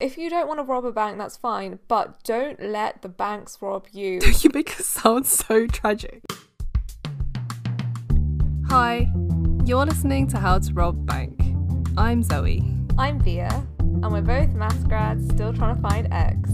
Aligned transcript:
If 0.00 0.16
you 0.16 0.30
don't 0.30 0.46
want 0.46 0.60
to 0.60 0.62
rob 0.62 0.84
a 0.84 0.92
bank, 0.92 1.18
that's 1.18 1.36
fine, 1.36 1.80
but 1.88 2.22
don't 2.22 2.62
let 2.62 3.02
the 3.02 3.08
banks 3.08 3.58
rob 3.60 3.88
you. 3.90 4.20
you 4.42 4.50
make 4.54 4.78
us 4.78 4.86
sound 4.86 5.26
so 5.26 5.66
tragic. 5.66 6.22
Hi, 8.68 9.10
you're 9.64 9.84
listening 9.84 10.28
to 10.28 10.38
How 10.38 10.60
to 10.60 10.72
Rob 10.72 11.04
Bank. 11.04 11.42
I'm 11.96 12.22
Zoe. 12.22 12.62
I'm 12.96 13.18
Bia, 13.18 13.66
and 13.80 14.12
we're 14.12 14.20
both 14.20 14.50
maths 14.50 14.84
grads 14.84 15.24
still 15.30 15.52
trying 15.52 15.74
to 15.74 15.82
find 15.82 16.06
X. 16.12 16.48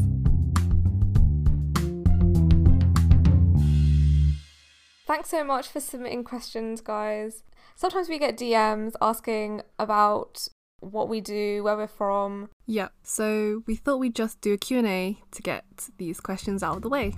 Thanks 5.07 5.29
so 5.29 5.45
much 5.45 5.69
for 5.69 5.81
submitting 5.81 6.25
questions, 6.25 6.81
guys. 6.81 7.43
Sometimes 7.77 8.09
we 8.09 8.19
get 8.19 8.39
DMs 8.39 8.95
asking 9.03 9.61
about 9.79 10.49
what 10.93 11.09
we 11.09 11.21
do, 11.21 11.63
where 11.63 11.77
we're 11.77 11.87
from. 11.87 12.51
Yep, 12.67 12.93
so 13.03 13.63
we 13.67 13.77
thought 13.77 13.99
we'd 13.99 14.15
just 14.15 14.41
do 14.41 14.53
a 14.53 14.57
Q&A 14.57 15.19
to 15.31 15.43
get 15.43 15.65
these 15.99 16.21
questions 16.21 16.63
out 16.63 16.77
of 16.77 16.83
the 16.83 16.89
way. 16.89 17.15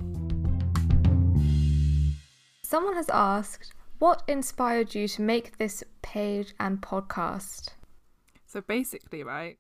Someone 2.63 2.95
has 2.95 3.09
asked, 3.11 3.73
what 3.99 4.23
inspired 4.29 4.95
you 4.95 5.09
to 5.09 5.23
make 5.23 5.59
this 5.59 5.83
page 6.03 6.55
and 6.61 6.81
podcast? 6.81 7.71
So 8.47 8.61
basically, 8.61 9.23
right, 9.23 9.57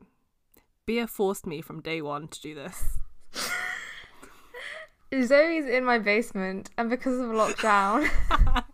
Bia 0.87 1.07
forced 1.07 1.47
me 1.47 1.61
from 1.61 1.81
day 1.81 2.03
one 2.03 2.29
to 2.29 2.41
do 2.41 2.55
this. 2.55 2.99
Zoe's 5.23 5.67
in 5.67 5.85
my 5.85 5.99
basement, 5.99 6.71
and 6.77 6.91
because 6.91 7.19
of 7.19 7.27
lockdown, 7.29 8.09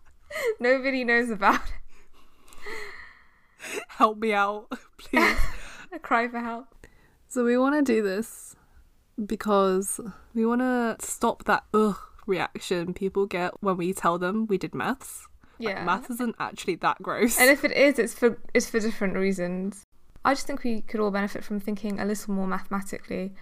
nobody 0.60 1.04
knows 1.04 1.30
about 1.30 1.60
it. 1.60 1.72
Help 3.88 4.18
me 4.18 4.32
out, 4.32 4.66
please. 5.12 5.36
I 5.92 5.98
cry 5.98 6.28
for 6.28 6.40
help. 6.40 6.66
So 7.28 7.44
we 7.44 7.56
want 7.58 7.74
to 7.84 7.92
do 7.92 8.02
this 8.02 8.56
because 9.24 10.00
we 10.34 10.44
want 10.46 10.60
to 10.60 10.96
stop 11.00 11.44
that 11.44 11.64
ugh 11.74 11.96
reaction 12.26 12.94
people 12.94 13.26
get 13.26 13.52
when 13.62 13.76
we 13.76 13.92
tell 13.92 14.18
them 14.18 14.46
we 14.46 14.56
did 14.58 14.74
maths. 14.74 15.26
Like, 15.58 15.76
Yeah. 15.76 15.84
maths 15.84 16.10
isn't 16.10 16.36
actually 16.38 16.76
that 16.76 17.02
gross. 17.02 17.38
And 17.38 17.50
if 17.50 17.64
it 17.64 17.72
is, 17.72 17.98
it's 17.98 18.14
for 18.14 18.38
it's 18.54 18.68
for 18.68 18.80
different 18.80 19.14
reasons. 19.16 19.82
I 20.24 20.34
just 20.34 20.46
think 20.46 20.62
we 20.62 20.82
could 20.82 21.00
all 21.00 21.10
benefit 21.10 21.42
from 21.44 21.58
thinking 21.60 21.98
a 22.00 22.04
little 22.04 22.32
more 22.32 22.46
mathematically. 22.46 23.32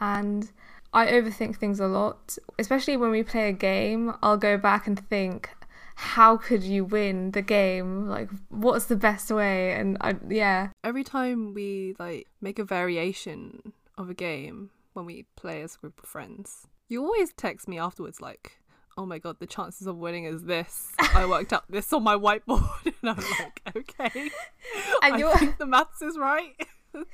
And 0.00 0.50
I 0.92 1.06
overthink 1.06 1.56
things 1.56 1.80
a 1.80 1.86
lot, 1.86 2.36
especially 2.58 2.96
when 2.96 3.10
we 3.10 3.22
play 3.22 3.48
a 3.48 3.52
game. 3.52 4.14
I'll 4.22 4.36
go 4.38 4.56
back 4.56 4.86
and 4.86 4.98
think, 5.08 5.50
how 5.96 6.36
could 6.36 6.62
you 6.62 6.84
win 6.84 7.30
the 7.32 7.42
game? 7.42 8.08
Like, 8.08 8.30
what's 8.48 8.86
the 8.86 8.96
best 8.96 9.30
way? 9.30 9.72
And 9.72 9.96
I, 10.00 10.16
yeah, 10.28 10.68
Every 10.82 11.04
time 11.04 11.54
we 11.54 11.94
like 11.98 12.26
make 12.40 12.58
a 12.58 12.64
variation 12.64 13.72
of 13.96 14.10
a 14.10 14.14
game 14.14 14.70
when 14.92 15.06
we 15.06 15.26
play 15.36 15.62
as 15.62 15.76
a 15.76 15.78
group 15.78 16.02
of 16.02 16.08
friends, 16.08 16.66
you 16.88 17.02
always 17.04 17.32
text 17.32 17.66
me 17.68 17.78
afterwards 17.78 18.20
like, 18.20 18.58
"Oh 18.96 19.06
my 19.06 19.18
god, 19.18 19.38
the 19.38 19.46
chances 19.46 19.86
of 19.86 19.96
winning 19.96 20.24
is 20.24 20.44
this." 20.44 20.92
I 21.14 21.26
worked 21.26 21.52
out 21.52 21.64
this 21.70 21.92
on 21.92 22.02
my 22.02 22.16
whiteboard, 22.16 22.68
and 23.02 23.10
I'm 23.10 23.16
like, 23.40 23.60
"Okay." 23.76 24.30
And 25.02 25.14
I 25.14 25.18
you're- 25.18 25.34
think 25.36 25.58
the 25.58 25.66
maths 25.66 26.02
is 26.02 26.16
right. 26.18 26.54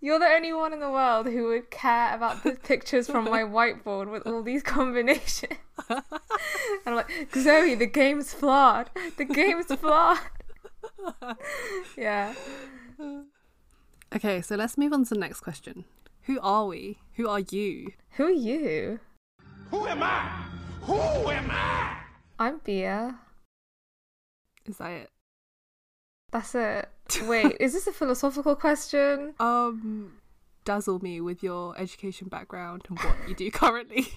you're 0.00 0.18
the 0.18 0.26
only 0.26 0.52
one 0.52 0.72
in 0.72 0.80
the 0.80 0.90
world 0.90 1.26
who 1.26 1.48
would 1.48 1.70
care 1.70 2.14
about 2.14 2.42
the 2.42 2.52
pictures 2.52 3.08
from 3.08 3.24
my 3.24 3.42
whiteboard 3.42 4.10
with 4.10 4.26
all 4.26 4.42
these 4.42 4.62
combinations. 4.62 5.58
and 5.88 6.02
I'm 6.86 6.94
like, 6.94 7.10
Zoe, 7.34 7.74
the 7.74 7.86
game's 7.86 8.32
flawed. 8.32 8.90
The 9.16 9.24
game's 9.24 9.66
flawed. 9.66 10.18
yeah. 11.96 12.34
Okay, 14.14 14.42
so 14.42 14.54
let's 14.56 14.78
move 14.78 14.92
on 14.92 15.04
to 15.04 15.14
the 15.14 15.20
next 15.20 15.40
question. 15.40 15.84
Who 16.22 16.40
are 16.40 16.66
we? 16.66 16.98
Who 17.14 17.28
are 17.28 17.40
you? 17.40 17.92
Who 18.12 18.24
are 18.24 18.30
you? 18.30 19.00
Who 19.70 19.86
am 19.86 20.02
I? 20.02 20.44
Who 20.82 20.94
am 21.30 21.48
I? 21.50 21.96
I'm 22.38 22.60
Bia. 22.64 23.18
Is 24.66 24.78
that 24.78 24.90
it? 24.90 25.10
That's 26.32 26.54
it. 26.54 26.88
Wait, 27.26 27.56
is 27.60 27.72
this 27.72 27.86
a 27.86 27.92
philosophical 27.92 28.56
question? 28.56 29.34
Um, 29.38 30.14
dazzle 30.64 31.00
me 31.00 31.20
with 31.20 31.42
your 31.42 31.78
education 31.78 32.28
background 32.28 32.82
and 32.88 32.98
what 32.98 33.16
you 33.28 33.34
do 33.34 33.50
currently. 33.52 34.08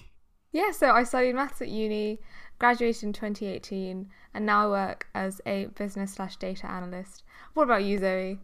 Yeah, 0.52 0.72
so 0.72 0.90
I 0.90 1.04
studied 1.04 1.36
maths 1.36 1.62
at 1.62 1.68
uni, 1.68 2.18
graduated 2.58 3.04
in 3.04 3.12
2018, 3.12 4.08
and 4.34 4.46
now 4.46 4.66
I 4.66 4.68
work 4.68 5.06
as 5.14 5.40
a 5.46 5.66
business 5.66 6.14
slash 6.14 6.36
data 6.36 6.68
analyst. 6.68 7.22
What 7.54 7.64
about 7.64 7.84
you, 7.84 7.98
Zoe? 7.98 8.40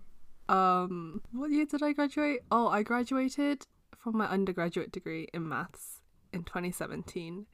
Um, 0.48 1.22
what 1.32 1.50
year 1.50 1.66
did 1.66 1.82
I 1.82 1.92
graduate? 1.92 2.40
Oh, 2.50 2.68
I 2.68 2.84
graduated 2.84 3.66
from 3.96 4.18
my 4.18 4.28
undergraduate 4.28 4.92
degree 4.92 5.28
in 5.34 5.48
maths 5.48 6.00
in 6.32 6.44
2017. 6.44 7.46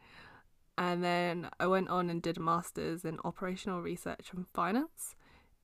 And 0.76 1.04
then 1.04 1.48
I 1.58 1.66
went 1.66 1.88
on 1.88 2.10
and 2.10 2.20
did 2.20 2.36
a 2.36 2.40
master's 2.40 3.04
in 3.04 3.18
operational 3.24 3.80
research 3.80 4.30
and 4.34 4.46
finance 4.52 5.14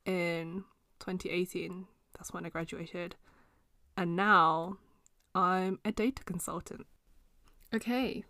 in 0.06 0.64
2018. 1.00 1.86
That's 2.16 2.32
when 2.32 2.44
I 2.46 2.48
graduated. 2.48 3.16
And 3.96 4.16
now 4.16 4.78
I'm 5.34 5.78
a 5.84 5.92
data 5.92 6.24
consultant. 6.24 6.86
Okay. 7.74 8.24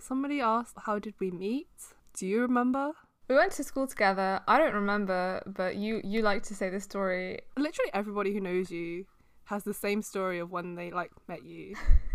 Somebody 0.00 0.40
asked, 0.40 0.74
How 0.86 0.98
did 0.98 1.14
we 1.20 1.30
meet? 1.30 1.68
Do 2.16 2.26
you 2.26 2.40
remember? 2.42 2.92
We 3.28 3.36
went 3.36 3.52
to 3.52 3.64
school 3.64 3.86
together. 3.86 4.40
I 4.46 4.58
don't 4.58 4.74
remember, 4.74 5.42
but 5.46 5.76
you 5.76 6.00
you 6.04 6.20
like 6.22 6.42
to 6.44 6.54
say 6.54 6.68
the 6.68 6.80
story. 6.80 7.38
Literally 7.56 7.90
everybody 7.94 8.32
who 8.34 8.40
knows 8.40 8.70
you 8.70 9.06
has 9.44 9.64
the 9.64 9.72
same 9.74 10.02
story 10.02 10.38
of 10.38 10.50
when 10.50 10.74
they 10.74 10.90
like 10.90 11.10
met 11.28 11.44
you 11.44 11.74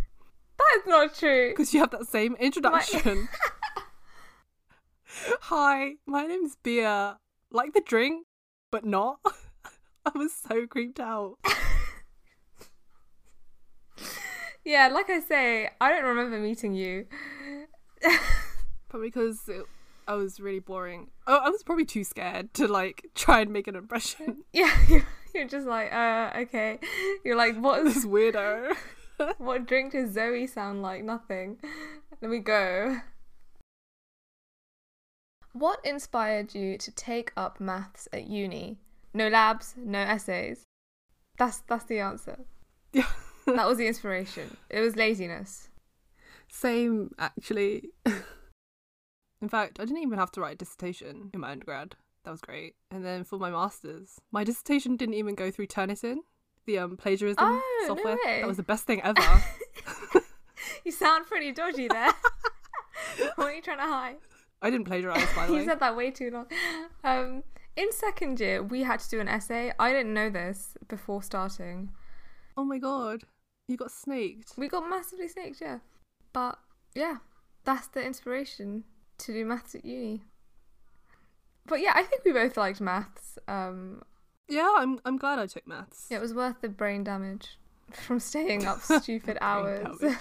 That 0.58 0.78
is 0.78 0.84
not 0.88 1.16
true. 1.16 1.50
because 1.50 1.74
you 1.74 1.80
have 1.80 1.92
that 1.92 2.08
same 2.08 2.36
introduction. 2.40 3.28
Hi, 5.42 5.94
my 6.06 6.26
name's 6.28 6.56
Bia. 6.62 7.18
Like 7.52 7.74
the 7.74 7.82
drink, 7.82 8.28
but 8.72 8.86
not. 8.86 9.20
I 10.16 10.18
was 10.18 10.34
so 10.34 10.66
creeped 10.66 11.00
out. 11.00 11.38
Yeah, 14.66 14.88
like 14.90 15.09
I 15.09 15.20
say, 15.20 15.70
I 15.80 15.90
don't 15.90 16.03
remember 16.03 16.38
meeting 16.40 16.74
you. 16.74 17.08
Probably 18.90 19.08
because 19.08 19.47
it, 19.47 19.66
I 20.08 20.14
was 20.14 20.40
really 20.40 20.59
boring. 20.59 21.09
Oh, 21.25 21.38
I 21.38 21.50
was 21.50 21.64
probably 21.64 21.86
too 21.86 22.03
scared 22.03 22.53
to 22.56 22.68
like 22.68 23.08
try 23.16 23.42
and 23.42 23.52
make 23.52 23.68
an 23.68 23.75
impression. 23.75 24.44
Yeah, 24.53 24.72
you're, 24.88 25.08
you're 25.34 25.47
just 25.47 25.66
like, 25.66 25.94
uh, 25.94 26.31
okay. 26.41 26.80
You're 27.24 27.36
like, 27.36 27.58
what 27.58 27.86
is 27.86 27.96
this 27.96 28.06
weirdo. 28.06 28.76
what 29.38 29.66
drink 29.66 29.94
does 29.94 30.14
Zoe 30.14 30.46
sound 30.47 30.81
like? 30.81 31.03
Nothing. 31.03 31.58
Let 32.22 32.30
me 32.30 32.40
go. 32.40 32.97
What 35.53 35.80
inspired 35.84 36.53
you 36.53 36.78
to 36.78 36.91
take 36.91 37.31
up 37.36 37.59
maths 37.59 38.08
at 38.14 38.28
uni? 38.28 38.78
No 39.14 39.28
labs, 39.28 39.75
no 39.78 40.00
essays. 40.00 40.64
That's 41.38 41.59
that's 41.68 41.86
the 41.86 42.00
answer. 42.00 42.40
Yeah. 42.94 43.08
That 43.46 43.68
was 43.68 43.80
the 43.80 43.88
inspiration. 43.88 44.58
It 44.70 44.80
was 44.80 44.96
laziness. 44.96 45.70
Same, 46.50 47.16
actually. 47.18 47.90
in 49.42 49.50
fact, 49.50 49.80
I 49.80 49.86
didn't 49.86 50.03
even 50.03 50.20
have 50.20 50.31
to 50.34 50.42
write 50.42 50.53
a 50.53 50.58
dissertation 50.58 51.31
in 51.34 51.40
my 51.40 51.52
undergrad. 51.52 51.96
That 52.25 52.31
was 52.31 52.42
great. 52.42 52.75
And 52.92 53.03
then 53.03 53.24
for 53.24 53.40
my 53.40 53.50
masters, 53.50 54.20
my 54.31 54.44
dissertation 54.44 54.97
didn't 54.97 55.16
even 55.16 55.34
go 55.34 55.50
through 55.50 55.66
Turnitin, 55.68 56.18
the 56.68 56.78
um 56.78 56.96
plagiarism 56.97 57.38
Oh, 57.44 57.62
no 57.81 57.88
software. 57.88 58.18
way. 58.24 58.41
That 58.41 58.47
was 58.47 58.58
the 58.58 58.64
best 58.64 58.86
thing 58.86 59.02
ever. 59.02 59.22
You 60.86 60.91
sound 60.91 61.26
pretty 61.26 61.52
dodgy 61.52 61.88
there. 61.88 62.12
what 63.36 63.47
are 63.47 63.53
you 63.53 63.62
trying 63.62 63.78
to 63.80 63.84
hide? 63.84 64.18
I 64.62 64.70
didn't 64.70 64.86
plagiarize, 64.86 65.26
by 65.36 65.47
the 65.47 65.53
way. 65.53 65.59
you 65.59 65.66
said 65.66 65.80
that 65.80 65.96
way 65.96 66.12
too 66.12 66.30
long. 66.31 66.46
Um, 67.03 67.44
in 67.81 67.91
second 67.91 68.40
year, 68.40 68.62
we 68.62 68.84
had 68.84 69.00
to 69.00 69.09
do 69.09 69.19
an 69.19 69.28
essay. 69.28 69.72
I 69.79 69.91
didn't 69.94 70.13
know 70.13 70.29
this 70.29 70.75
before 70.88 71.23
starting. 71.23 71.90
Oh 72.57 72.63
my 72.66 72.78
god, 72.78 73.23
you 73.67 73.78
got 73.78 73.91
snaked. 73.91 74.53
We 74.57 74.67
got 74.67 74.90
massively 74.90 75.28
snaked, 75.28 75.61
yeah. 75.61 75.79
But 76.34 76.59
yeah, 76.93 77.17
that's 77.64 77.87
the 77.87 78.03
inspiration 78.03 78.84
to 79.20 79.34
do 79.34 79.46
maths 79.46 79.76
at 79.76 79.85
uni. 79.85 80.23
But 81.66 81.81
yeah, 81.81 81.91
I 81.96 82.03
think 82.03 82.23
we 82.26 82.31
both 82.34 82.58
liked 82.58 82.81
maths. 82.81 83.37
Um, 83.47 84.02
Yeah, 84.47 84.73
I'm 84.78 84.99
I'm 85.05 85.17
glad 85.17 85.40
I 85.40 85.46
took 85.47 85.67
maths. 85.67 86.08
it 86.09 86.20
was 86.20 86.34
worth 86.34 86.61
the 86.61 86.70
brain 86.70 87.03
damage 87.03 87.58
from 87.91 88.20
staying 88.20 88.66
up 88.66 88.82
stupid 88.82 89.37
hours. 89.41 89.97
damage. 89.99 90.17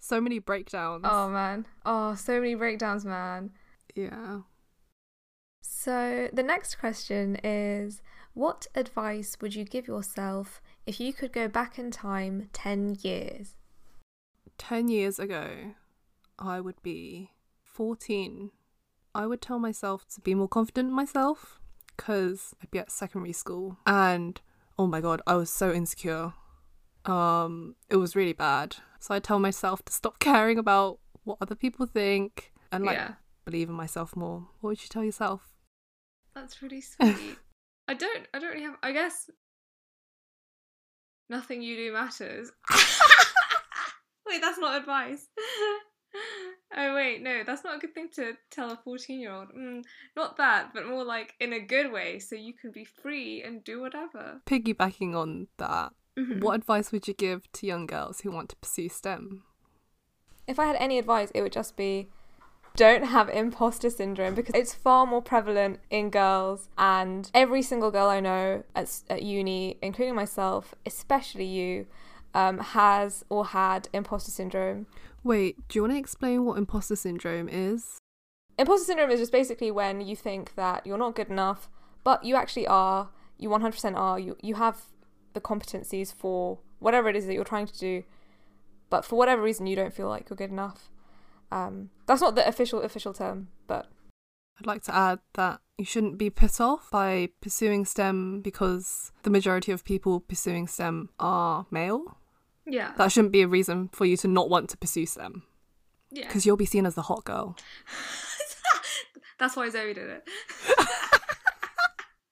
So 0.00 0.20
many 0.20 0.38
breakdowns. 0.38 1.04
oh 1.04 1.28
man, 1.28 1.66
oh 1.84 2.14
so 2.14 2.40
many 2.40 2.54
breakdowns, 2.54 3.04
man. 3.04 3.50
Yeah. 3.94 4.40
So 5.62 6.28
the 6.32 6.42
next 6.42 6.76
question 6.76 7.36
is 7.44 8.02
what 8.34 8.66
advice 8.74 9.36
would 9.40 9.54
you 9.54 9.64
give 9.64 9.86
yourself 9.88 10.60
if 10.86 11.00
you 11.00 11.12
could 11.12 11.32
go 11.32 11.48
back 11.48 11.78
in 11.78 11.90
time 11.90 12.48
10 12.52 12.98
years? 13.02 13.54
10 14.58 14.88
years 14.88 15.18
ago, 15.18 15.74
I 16.38 16.60
would 16.60 16.82
be 16.82 17.30
14. 17.64 18.50
I 19.14 19.26
would 19.26 19.40
tell 19.40 19.58
myself 19.58 20.06
to 20.14 20.20
be 20.20 20.34
more 20.34 20.48
confident 20.48 20.88
in 20.88 20.94
myself 20.94 21.58
because 21.96 22.54
I'd 22.62 22.70
be 22.70 22.78
at 22.78 22.90
secondary 22.90 23.32
school 23.32 23.78
and 23.86 24.40
oh 24.78 24.86
my 24.86 25.00
god, 25.00 25.20
I 25.26 25.34
was 25.34 25.50
so 25.50 25.72
insecure. 25.72 26.32
um, 27.04 27.74
it 27.88 27.96
was 27.96 28.14
really 28.14 28.32
bad. 28.34 28.76
So 29.00 29.14
I 29.14 29.20
tell 29.20 29.38
myself 29.38 29.84
to 29.86 29.92
stop 29.92 30.18
caring 30.20 30.58
about 30.58 30.98
what 31.24 31.38
other 31.40 31.54
people 31.54 31.86
think 31.86 32.52
and 32.70 32.84
like 32.84 32.96
yeah, 32.96 33.14
believe 33.50 33.68
in 33.70 33.74
myself 33.74 34.14
more. 34.14 34.48
What 34.60 34.70
would 34.70 34.82
you 34.82 34.88
tell 34.88 35.04
yourself? 35.04 35.48
that's 36.34 36.62
really 36.62 36.80
sweet. 36.82 37.36
I 37.88 37.94
don't. 37.94 38.26
I 38.32 38.38
don't 38.38 38.50
really 38.52 38.62
have. 38.64 38.76
I 38.82 38.92
guess 38.92 39.28
nothing 41.30 41.62
you 41.62 41.76
do 41.76 41.92
matters. 41.92 42.52
wait, 44.26 44.40
that's 44.40 44.58
not 44.58 44.76
advice. 44.78 45.26
oh 46.76 46.94
wait, 46.94 47.22
no, 47.22 47.42
that's 47.44 47.64
not 47.64 47.76
a 47.76 47.78
good 47.78 47.94
thing 47.94 48.08
to 48.16 48.34
tell 48.50 48.70
a 48.70 48.76
fourteen-year-old. 48.84 49.48
Mm, 49.56 49.82
not 50.16 50.36
that, 50.36 50.72
but 50.74 50.86
more 50.86 51.04
like 51.04 51.34
in 51.40 51.52
a 51.54 51.60
good 51.60 51.90
way, 51.90 52.18
so 52.18 52.36
you 52.36 52.52
can 52.52 52.70
be 52.70 52.84
free 52.84 53.42
and 53.42 53.64
do 53.64 53.80
whatever. 53.80 54.40
Piggybacking 54.46 55.14
on 55.16 55.48
that, 55.56 55.92
Mhm. 56.18 56.40
what 56.40 56.54
advice 56.54 56.92
would 56.92 57.08
you 57.08 57.14
give 57.14 57.50
to 57.52 57.66
young 57.66 57.86
girls 57.86 58.20
who 58.20 58.30
want 58.30 58.50
to 58.50 58.56
pursue 58.56 58.88
STEM? 58.88 59.42
If 60.46 60.58
I 60.58 60.66
had 60.66 60.76
any 60.76 60.98
advice, 60.98 61.30
it 61.34 61.42
would 61.42 61.52
just 61.52 61.76
be 61.76 62.10
don't 62.78 63.06
have 63.06 63.28
imposter 63.28 63.90
syndrome 63.90 64.36
because 64.36 64.54
it's 64.54 64.72
far 64.72 65.04
more 65.04 65.20
prevalent 65.20 65.80
in 65.90 66.10
girls. 66.10 66.68
And 66.78 67.28
every 67.34 67.60
single 67.60 67.90
girl 67.90 68.06
I 68.06 68.20
know 68.20 68.62
at, 68.76 69.00
at 69.10 69.22
uni, 69.24 69.78
including 69.82 70.14
myself, 70.14 70.76
especially 70.86 71.44
you, 71.44 71.86
um, 72.34 72.58
has 72.58 73.24
or 73.28 73.46
had 73.46 73.88
imposter 73.92 74.30
syndrome. 74.30 74.86
Wait, 75.24 75.56
do 75.66 75.76
you 75.76 75.82
want 75.82 75.94
to 75.94 75.98
explain 75.98 76.44
what 76.44 76.56
imposter 76.56 76.94
syndrome 76.94 77.48
is? 77.48 77.98
Imposter 78.56 78.84
syndrome 78.84 79.10
is 79.10 79.18
just 79.18 79.32
basically 79.32 79.72
when 79.72 80.00
you 80.00 80.14
think 80.14 80.54
that 80.54 80.86
you're 80.86 80.96
not 80.96 81.16
good 81.16 81.30
enough, 81.30 81.68
but 82.04 82.22
you 82.22 82.36
actually 82.36 82.68
are. 82.68 83.08
You 83.38 83.48
100% 83.48 83.96
are. 83.96 84.20
You, 84.20 84.36
you 84.40 84.54
have 84.54 84.82
the 85.32 85.40
competencies 85.40 86.14
for 86.14 86.58
whatever 86.78 87.08
it 87.08 87.16
is 87.16 87.26
that 87.26 87.34
you're 87.34 87.42
trying 87.42 87.66
to 87.66 87.76
do, 87.76 88.04
but 88.88 89.04
for 89.04 89.16
whatever 89.16 89.42
reason, 89.42 89.66
you 89.66 89.74
don't 89.74 89.92
feel 89.92 90.08
like 90.08 90.30
you're 90.30 90.36
good 90.36 90.50
enough. 90.50 90.90
Um, 91.50 91.90
that's 92.06 92.20
not 92.20 92.34
the 92.34 92.46
official 92.46 92.82
official 92.82 93.12
term, 93.12 93.48
but 93.66 93.86
I'd 94.58 94.66
like 94.66 94.82
to 94.84 94.94
add 94.94 95.20
that 95.34 95.60
you 95.78 95.84
shouldn't 95.84 96.18
be 96.18 96.30
put 96.30 96.60
off 96.60 96.90
by 96.90 97.28
pursuing 97.40 97.84
STEM 97.84 98.40
because 98.40 99.12
the 99.22 99.30
majority 99.30 99.70
of 99.70 99.84
people 99.84 100.20
pursuing 100.20 100.66
STEM 100.66 101.10
are 101.20 101.66
male. 101.70 102.18
yeah, 102.66 102.92
That 102.98 103.12
shouldn't 103.12 103.32
be 103.32 103.42
a 103.42 103.48
reason 103.48 103.88
for 103.92 104.04
you 104.04 104.16
to 104.18 104.28
not 104.28 104.50
want 104.50 104.68
to 104.70 104.76
pursue 104.76 105.06
STEM 105.06 105.44
yeah. 106.10 106.26
because 106.26 106.44
you'll 106.44 106.56
be 106.56 106.66
seen 106.66 106.86
as 106.86 106.94
the 106.94 107.02
hot 107.02 107.24
girl. 107.24 107.56
That's 109.38 109.54
why 109.56 109.68
Zoe 109.68 109.94
did 109.94 110.10
it. 110.10 110.28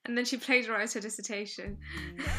and 0.04 0.18
then 0.18 0.24
she 0.24 0.36
plagiarized 0.36 0.94
her 0.94 1.00
dissertation. 1.00 1.78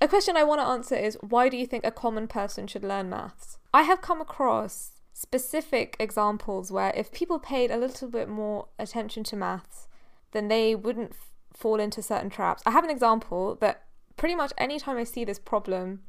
a 0.00 0.08
question 0.08 0.38
I 0.38 0.44
want 0.44 0.62
to 0.62 0.66
answer 0.66 0.96
is 0.96 1.18
why 1.20 1.50
do 1.50 1.58
you 1.58 1.66
think 1.66 1.84
a 1.84 1.90
common 1.90 2.26
person 2.26 2.66
should 2.66 2.84
learn 2.84 3.10
maths? 3.10 3.58
I 3.74 3.82
have 3.82 4.00
come 4.00 4.20
across 4.20 4.92
specific 5.12 5.96
examples 5.98 6.70
where 6.70 6.92
if 6.94 7.10
people 7.10 7.40
paid 7.40 7.72
a 7.72 7.76
little 7.76 8.08
bit 8.08 8.28
more 8.28 8.68
attention 8.78 9.24
to 9.24 9.36
maths, 9.36 9.88
then 10.30 10.46
they 10.46 10.76
wouldn't 10.76 11.10
f- 11.10 11.30
fall 11.52 11.80
into 11.80 12.00
certain 12.00 12.30
traps. 12.30 12.62
I 12.64 12.70
have 12.70 12.84
an 12.84 12.90
example 12.90 13.56
that 13.56 13.82
pretty 14.16 14.36
much 14.36 14.52
any 14.56 14.78
time 14.78 14.96
I 14.96 15.02
see 15.02 15.24
this 15.24 15.40
problem 15.40 16.02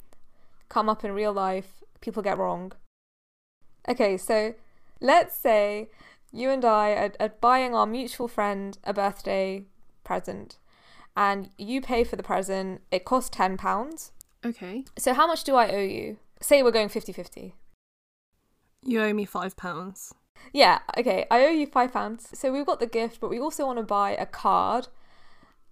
come 0.69 0.87
up 0.87 1.03
in 1.03 1.11
real 1.11 1.33
life, 1.33 1.83
people 2.01 2.21
get 2.21 2.37
wrong. 2.37 2.71
Okay, 3.89 4.15
so 4.15 4.53
let's 5.01 5.35
say 5.35 5.89
you 6.31 6.51
and 6.51 6.63
I 6.63 6.91
are, 6.91 7.11
are 7.19 7.29
buying 7.29 7.73
our 7.73 7.87
mutual 7.87 8.27
friend 8.27 8.77
a 8.83 8.93
birthday 8.93 9.65
present, 10.03 10.59
and 11.17 11.49
you 11.57 11.81
pay 11.81 12.03
for 12.03 12.15
the 12.15 12.21
present. 12.21 12.81
It 12.91 13.05
costs 13.05 13.35
£10. 13.35 14.11
Okay. 14.45 14.85
So, 14.99 15.15
how 15.15 15.25
much 15.25 15.43
do 15.43 15.55
I 15.55 15.71
owe 15.71 15.79
you? 15.79 16.17
Say 16.45 16.61
we're 16.61 16.69
going 16.69 16.89
50 16.89 17.11
50. 17.11 17.55
You 18.83 19.01
owe 19.01 19.13
me 19.13 19.25
five 19.25 19.57
pounds. 19.57 20.13
Yeah, 20.53 20.77
okay, 20.95 21.25
I 21.31 21.43
owe 21.43 21.49
you 21.49 21.65
£5. 21.65 22.35
So, 22.35 22.51
we've 22.51 22.67
got 22.67 22.79
the 22.79 22.85
gift, 22.85 23.19
but 23.19 23.31
we 23.31 23.39
also 23.39 23.65
want 23.65 23.79
to 23.79 23.83
buy 23.83 24.11
a 24.11 24.27
card, 24.27 24.89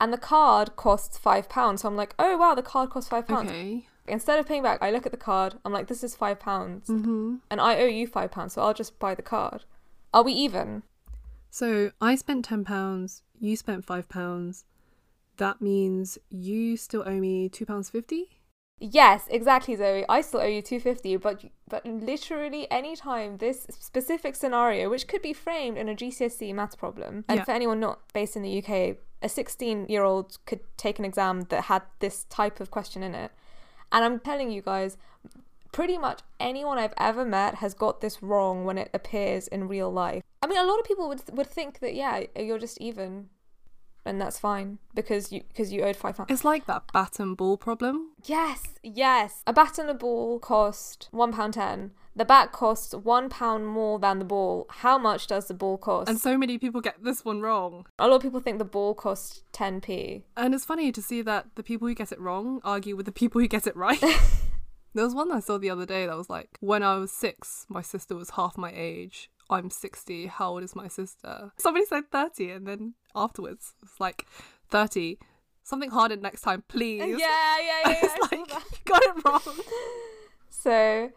and 0.02 0.12
the 0.12 0.18
card 0.18 0.76
costs 0.76 1.20
£5. 1.20 1.78
So, 1.78 1.88
I'm 1.88 1.96
like, 1.96 2.16
oh 2.18 2.36
wow, 2.38 2.56
the 2.56 2.64
card 2.64 2.90
costs 2.90 3.08
£5. 3.12 3.30
Okay. 3.46 3.86
Instead 4.08 4.40
of 4.40 4.48
paying 4.48 4.64
back, 4.64 4.80
I 4.82 4.90
look 4.90 5.06
at 5.06 5.12
the 5.12 5.18
card, 5.32 5.60
I'm 5.64 5.72
like, 5.72 5.86
this 5.90 6.04
is 6.04 6.16
£5, 6.16 6.40
Mm-hmm. 6.40 7.36
and 7.52 7.62
I 7.62 7.80
owe 7.80 7.86
you 7.86 8.08
£5, 8.08 8.50
so 8.52 8.64
I'll 8.64 8.74
just 8.74 8.98
buy 8.98 9.14
the 9.14 9.22
card. 9.22 9.66
Are 10.12 10.24
we 10.24 10.34
even? 10.34 10.82
So 11.52 11.92
I 12.02 12.16
spent 12.16 12.46
ten 12.46 12.66
pounds. 12.66 13.22
You 13.40 13.56
spent 13.56 13.86
five 13.86 14.10
pounds. 14.10 14.66
That 15.38 15.62
means 15.62 16.18
you 16.32 16.78
still 16.78 17.04
owe 17.06 17.20
me 17.20 17.48
two 17.48 17.68
pounds 17.68 17.92
fifty. 17.92 18.40
Yes, 18.86 19.28
exactly, 19.30 19.78
Zoe. 19.78 20.04
I 20.10 20.20
still 20.20 20.42
owe 20.42 20.46
you 20.46 20.62
two 20.62 20.78
fifty, 20.80 21.16
but 21.16 21.46
but 21.70 21.86
literally 21.86 22.68
any 22.70 22.98
time 22.98 23.38
this 23.38 23.66
specific 23.70 24.36
scenario, 24.36 24.90
which 24.90 25.08
could 25.08 25.22
be 25.22 25.32
framed 25.32 25.78
in 25.78 25.88
a 25.88 25.96
GCSE 25.96 26.54
maths 26.54 26.76
problem, 26.76 27.24
and 27.30 27.38
Yeah. 27.40 27.46
for 27.46 27.52
anyone 27.52 27.80
not 27.80 28.00
based 28.12 28.36
in 28.36 28.42
the 28.42 28.62
UK, 28.62 28.98
a 29.22 29.30
sixteen-year-old 29.30 30.38
could 30.46 30.60
take 30.76 31.00
an 31.00 31.06
exam 31.06 31.44
that 31.44 31.64
had 31.66 31.84
this 32.00 32.26
type 32.26 32.60
of 32.60 32.72
question 32.72 33.04
in 33.04 33.16
it. 33.16 33.32
And 33.94 34.04
I'm 34.04 34.20
telling 34.20 34.52
you 34.52 34.62
guys, 34.62 34.98
pretty 35.72 35.98
much 35.98 36.20
anyone 36.42 36.78
I've 36.78 36.94
ever 36.98 37.24
met 37.24 37.56
has 37.56 37.74
got 37.74 38.02
this 38.02 38.22
wrong 38.22 38.66
when 38.66 38.78
it 38.78 38.90
appears 38.94 39.48
in 39.48 39.70
real 39.70 39.92
life. 39.94 40.24
I 40.42 40.48
mean, 40.48 40.58
a 40.58 40.66
lot 40.66 40.80
of 40.82 40.86
people 40.86 41.08
would 41.08 41.22
would 41.32 41.48
think 41.48 41.80
that 41.80 41.96
yeah, 41.96 42.24
you're 42.38 42.60
just 42.60 42.82
even, 42.82 43.30
and 44.06 44.20
that's 44.20 44.40
fine 44.40 44.80
because 44.94 45.32
you 45.32 45.42
because 45.48 45.72
you 45.72 45.84
owed 45.84 45.96
five 45.96 46.18
pounds. 46.18 46.32
It's 46.32 46.44
like 46.46 46.66
that 46.66 46.84
bat 46.94 47.20
and 47.20 47.36
ball 47.38 47.58
problem. 47.58 48.12
Yes, 48.24 48.62
yes. 48.84 49.42
A 49.48 49.54
bat 49.54 49.78
and 49.78 49.90
a 49.90 49.94
ball 49.94 50.40
cost 50.40 51.08
one 51.12 51.32
pound 51.34 51.54
ten. 51.56 51.92
The 52.16 52.26
bat 52.26 52.52
costs 52.52 52.94
one 52.94 53.30
pound 53.30 53.68
more 53.68 53.98
than 53.98 54.20
the 54.20 54.26
ball. 54.26 54.68
How 54.70 55.00
much 55.00 55.26
does 55.26 55.48
the 55.48 55.56
ball 55.56 55.78
cost? 55.80 56.08
And 56.08 56.20
so 56.20 56.38
many 56.38 56.60
people 56.60 56.80
get 56.80 57.04
this 57.04 57.26
one 57.26 57.42
wrong. 57.42 57.88
a 57.98 58.08
lot 58.08 58.18
of 58.18 58.22
people 58.22 58.40
think 58.40 58.60
the 58.60 58.66
ball 58.66 58.94
costs 58.94 59.44
ten 59.52 59.82
p. 59.82 60.24
And 60.38 60.54
it's 60.54 60.66
funny 60.66 60.92
to 60.92 61.02
see 61.02 61.22
that 61.24 61.48
the 61.56 61.64
people 61.64 61.88
who 61.88 61.96
get 61.96 62.12
it 62.12 62.20
wrong 62.20 62.62
argue 62.64 62.96
with 62.96 63.06
the 63.08 63.12
people 63.12 63.42
who 63.42 63.48
get 63.48 63.66
it 63.66 63.76
right. 63.76 64.00
there 64.94 65.04
was 65.04 65.16
one 65.16 65.32
I 65.32 65.40
saw 65.40 65.58
the 65.58 65.72
other 65.72 65.88
day 65.88 66.06
that 66.06 66.16
was 66.16 66.30
like, 66.30 66.58
when 66.60 66.84
I 66.84 66.98
was 66.98 67.12
six, 67.12 67.66
my 67.68 67.82
sister 67.82 68.16
was 68.16 68.32
half 68.32 68.58
my 68.60 68.72
age. 68.76 69.32
I'm 69.50 69.70
60. 69.70 70.28
How 70.28 70.52
old 70.52 70.64
is 70.64 70.76
my 70.76 70.88
sister? 70.88 71.52
Somebody 71.58 71.86
said 71.86 72.12
30, 72.12 72.52
and 72.52 72.68
then 72.68 72.94
afterwards, 73.16 73.74
it's 73.84 74.00
like, 74.00 74.26
30. 74.70 75.18
Something 75.64 75.92
harder 75.92 76.18
next 76.18 76.42
time, 76.42 76.64
please. 76.68 77.18
Yeah, 77.20 77.58
yeah, 77.60 77.80
yeah. 77.86 78.00
yeah, 78.04 78.16
like, 78.22 78.32
you 78.32 78.46
got 78.86 79.04
it 79.04 79.26
wrong. 79.26 79.42
So, 80.50 81.10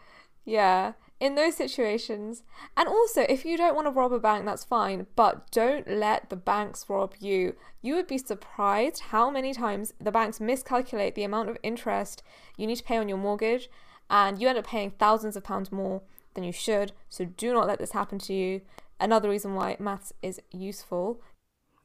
yeah, 0.45 0.95
in 1.21 1.35
those 1.35 1.57
situations, 1.57 2.43
and 2.77 2.89
also 2.89 3.23
if 3.29 3.45
you 3.45 3.57
don't 3.57 3.75
want 3.75 3.87
to 3.87 3.91
rob 3.93 4.13
a 4.13 4.19
bank, 4.19 4.45
that's 4.45 4.65
fine, 4.65 5.07
but 5.15 5.51
don't 5.51 5.89
let 5.89 6.31
the 6.31 6.37
banks 6.37 6.87
rob 6.89 7.15
you. 7.21 7.55
You 7.81 7.95
would 7.95 8.07
be 8.07 8.19
surprised 8.19 9.01
how 9.11 9.31
many 9.31 9.55
times 9.55 9.95
the 10.01 10.11
banks 10.11 10.41
miscalculate 10.41 11.15
the 11.15 11.25
amount 11.25 11.49
of 11.49 11.59
interest 11.63 12.23
you 12.57 12.67
need 12.67 12.77
to 12.77 12.83
pay 12.83 12.97
on 12.97 13.09
your 13.09 13.19
mortgage, 13.19 13.71
and 14.11 14.41
you 14.41 14.49
end 14.49 14.59
up 14.59 14.67
paying 14.67 14.91
thousands 14.91 15.37
of 15.37 15.45
pounds 15.45 15.71
more 15.71 16.03
than 16.37 16.45
you 16.45 16.53
should. 16.53 16.93
So, 17.09 17.25
do 17.25 17.53
not 17.53 17.67
let 17.67 17.81
this 17.81 17.91
happen 17.93 18.21
to 18.21 18.33
you. 18.33 18.61
Another 19.01 19.29
reason 19.29 19.55
why 19.55 19.77
maths 19.81 20.13
is 20.23 20.41
useful. 20.53 21.21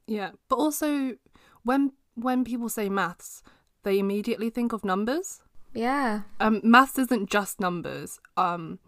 Yeah, 0.06 0.30
but 0.48 0.56
also, 0.56 1.16
when 1.64 1.92
when 2.14 2.44
people 2.44 2.68
say 2.68 2.88
maths, 2.88 3.42
they 3.82 3.98
immediately 3.98 4.50
think 4.50 4.72
of 4.72 4.84
numbers. 4.84 5.42
Yeah. 5.74 6.22
um 6.38 6.60
maths 6.62 6.98
isn't 6.98 7.30
just 7.30 7.58
numbers 7.58 8.20
um 8.36 8.78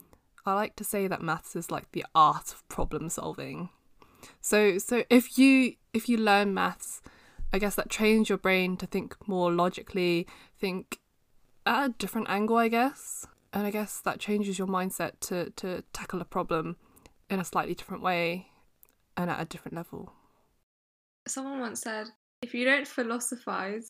i 0.45 0.53
like 0.53 0.77
to 0.77 0.85
say 0.85 1.09
that 1.09 1.23
maths 1.23 1.57
is 1.57 1.71
like 1.71 1.91
the 1.93 2.05
art 2.15 2.53
of 2.53 2.69
problem 2.69 3.09
solving 3.09 3.71
so 4.43 4.77
so 4.77 5.03
if 5.09 5.39
you 5.39 5.77
if 5.95 6.11
you 6.11 6.19
learn 6.19 6.53
maths 6.53 7.01
i 7.55 7.59
guess 7.59 7.75
that 7.77 7.89
trains 7.89 8.29
your 8.29 8.37
brain 8.37 8.77
to 8.77 8.85
think 8.87 9.17
more 9.27 9.51
logically 9.51 10.27
think 10.61 10.99
at 11.65 11.87
a 11.87 11.89
different 11.97 12.29
angle 12.29 12.59
i 12.59 12.69
guess 12.69 13.27
and 13.55 13.67
i 13.67 13.71
guess 13.71 14.01
that 14.01 14.21
changes 14.21 14.59
your 14.59 14.69
mindset 14.69 15.13
to 15.21 15.51
to 15.51 15.83
tackle 15.95 16.21
a 16.21 16.25
problem 16.25 16.77
in 17.31 17.41
a 17.41 17.45
slightly 17.45 17.75
different 17.75 18.03
way 18.03 18.49
and 19.17 19.31
at 19.31 19.41
a 19.41 19.45
different 19.45 19.75
level. 19.75 20.13
Someone 21.27 21.61
once 21.61 21.81
said, 21.81 22.09
if 22.43 22.55
you 22.55 22.65
don't 22.65 22.87
philosophize, 22.87 23.89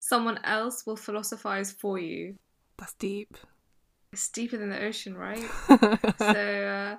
someone 0.00 0.38
else 0.44 0.84
will 0.86 0.96
philosophize 0.96 1.72
for 1.72 1.98
you. 1.98 2.36
that's 2.78 2.94
deep. 2.94 3.36
It's 4.12 4.28
deeper 4.28 4.58
than 4.58 4.70
the 4.70 4.84
ocean, 4.84 5.16
right? 5.16 5.42
so 6.18 6.26
uh, 6.26 6.96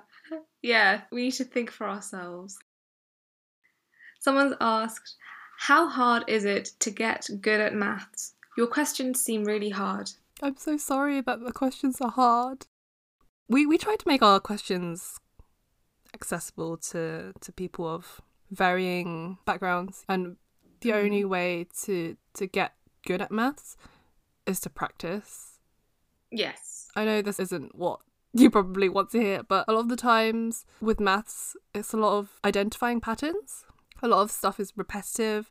yeah 0.62 1.02
we 1.12 1.24
need 1.24 1.32
to 1.32 1.44
think 1.44 1.70
for 1.70 1.88
ourselves. 1.88 2.56
Someone's 4.20 4.56
asked 4.60 5.16
how 5.58 5.88
hard 5.88 6.24
is 6.26 6.44
it 6.44 6.70
to 6.80 6.90
get 6.90 7.28
good 7.40 7.60
at 7.60 7.74
maths? 7.74 8.34
Your 8.56 8.66
questions 8.66 9.20
seem 9.20 9.44
really 9.44 9.70
hard 9.70 10.10
I'm 10.42 10.56
so 10.56 10.76
sorry 10.76 11.20
that 11.20 11.40
the 11.40 11.52
questions 11.52 12.00
are 12.00 12.10
hard. 12.10 12.66
We 13.48 13.66
we 13.66 13.78
try 13.78 13.96
to 13.96 14.08
make 14.08 14.22
our 14.22 14.40
questions 14.40 15.18
accessible 16.12 16.76
to 16.78 17.32
to 17.40 17.52
people 17.52 17.86
of 17.86 18.20
varying 18.50 19.38
backgrounds, 19.44 20.04
and 20.08 20.36
the 20.80 20.90
mm-hmm. 20.90 21.04
only 21.04 21.24
way 21.24 21.66
to 21.84 22.16
to 22.34 22.46
get 22.46 22.74
good 23.06 23.20
at 23.20 23.30
maths 23.30 23.76
is 24.46 24.60
to 24.60 24.70
practice. 24.70 25.58
Yes. 26.30 26.88
I 26.96 27.04
know 27.04 27.22
this 27.22 27.40
isn't 27.40 27.74
what 27.74 28.00
you 28.32 28.50
probably 28.50 28.88
want 28.88 29.10
to 29.10 29.20
hear, 29.20 29.42
but 29.42 29.64
a 29.68 29.72
lot 29.72 29.80
of 29.80 29.88
the 29.88 29.96
times 29.96 30.66
with 30.80 31.00
maths, 31.00 31.56
it's 31.74 31.92
a 31.92 31.96
lot 31.96 32.18
of 32.18 32.40
identifying 32.44 33.00
patterns. 33.00 33.64
A 34.02 34.08
lot 34.08 34.22
of 34.22 34.30
stuff 34.30 34.58
is 34.58 34.72
repetitive. 34.76 35.50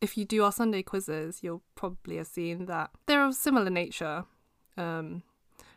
If 0.00 0.16
you 0.16 0.24
do 0.24 0.44
our 0.44 0.52
Sunday 0.52 0.82
quizzes, 0.82 1.40
you'll 1.42 1.62
probably 1.74 2.16
have 2.16 2.26
seen 2.26 2.66
that 2.66 2.90
they're 3.06 3.24
of 3.26 3.34
similar 3.34 3.68
nature. 3.70 4.24
Um, 4.76 5.22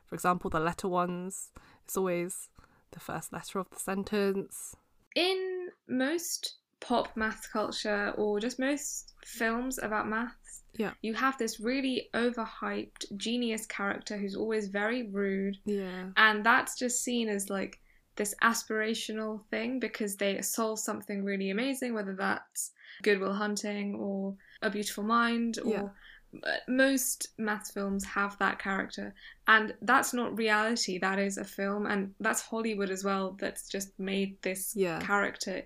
for 0.05 0.15
example, 0.15 0.49
the 0.49 0.59
letter 0.59 0.87
ones, 0.87 1.51
it's 1.83 1.97
always 1.97 2.49
the 2.91 2.99
first 2.99 3.33
letter 3.33 3.59
of 3.59 3.69
the 3.69 3.79
sentence. 3.79 4.75
In 5.15 5.67
most 5.87 6.55
pop 6.79 7.15
math 7.17 7.51
culture 7.51 8.13
or 8.17 8.39
just 8.39 8.59
most 8.59 9.13
films 9.25 9.77
about 9.79 10.07
maths, 10.07 10.63
Yeah. 10.75 10.93
you 11.01 11.13
have 11.13 11.37
this 11.37 11.59
really 11.59 12.09
overhyped 12.13 13.15
genius 13.17 13.65
character 13.65 14.17
who's 14.17 14.35
always 14.35 14.67
very 14.69 15.03
rude, 15.03 15.57
Yeah. 15.65 16.11
and 16.15 16.45
that's 16.45 16.77
just 16.79 17.03
seen 17.03 17.27
as 17.29 17.49
like 17.49 17.79
this 18.15 18.33
aspirational 18.41 19.43
thing 19.49 19.79
because 19.79 20.15
they 20.17 20.41
solve 20.41 20.79
something 20.79 21.23
really 21.23 21.49
amazing, 21.49 21.93
whether 21.93 22.15
that's 22.15 22.71
Good 23.03 23.19
Will 23.19 23.33
Hunting 23.33 23.95
or 23.95 24.35
A 24.61 24.69
Beautiful 24.69 25.03
Mind 25.03 25.59
or 25.63 25.71
Yeah. 25.71 26.41
most 26.67 27.27
math 27.37 27.71
films 27.71 28.03
have 28.03 28.35
that 28.39 28.57
character 28.57 29.13
and 29.47 29.75
that's 29.83 30.15
not 30.15 30.35
reality 30.35 30.97
that 30.97 31.19
is 31.19 31.37
a 31.37 31.43
film 31.43 31.85
and 31.85 32.11
that's 32.19 32.41
hollywood 32.41 32.89
as 32.89 33.03
well 33.03 33.37
that's 33.39 33.69
just 33.69 33.89
made 33.99 34.35
this 34.41 34.73
Yeah. 34.75 34.97
character 34.97 35.61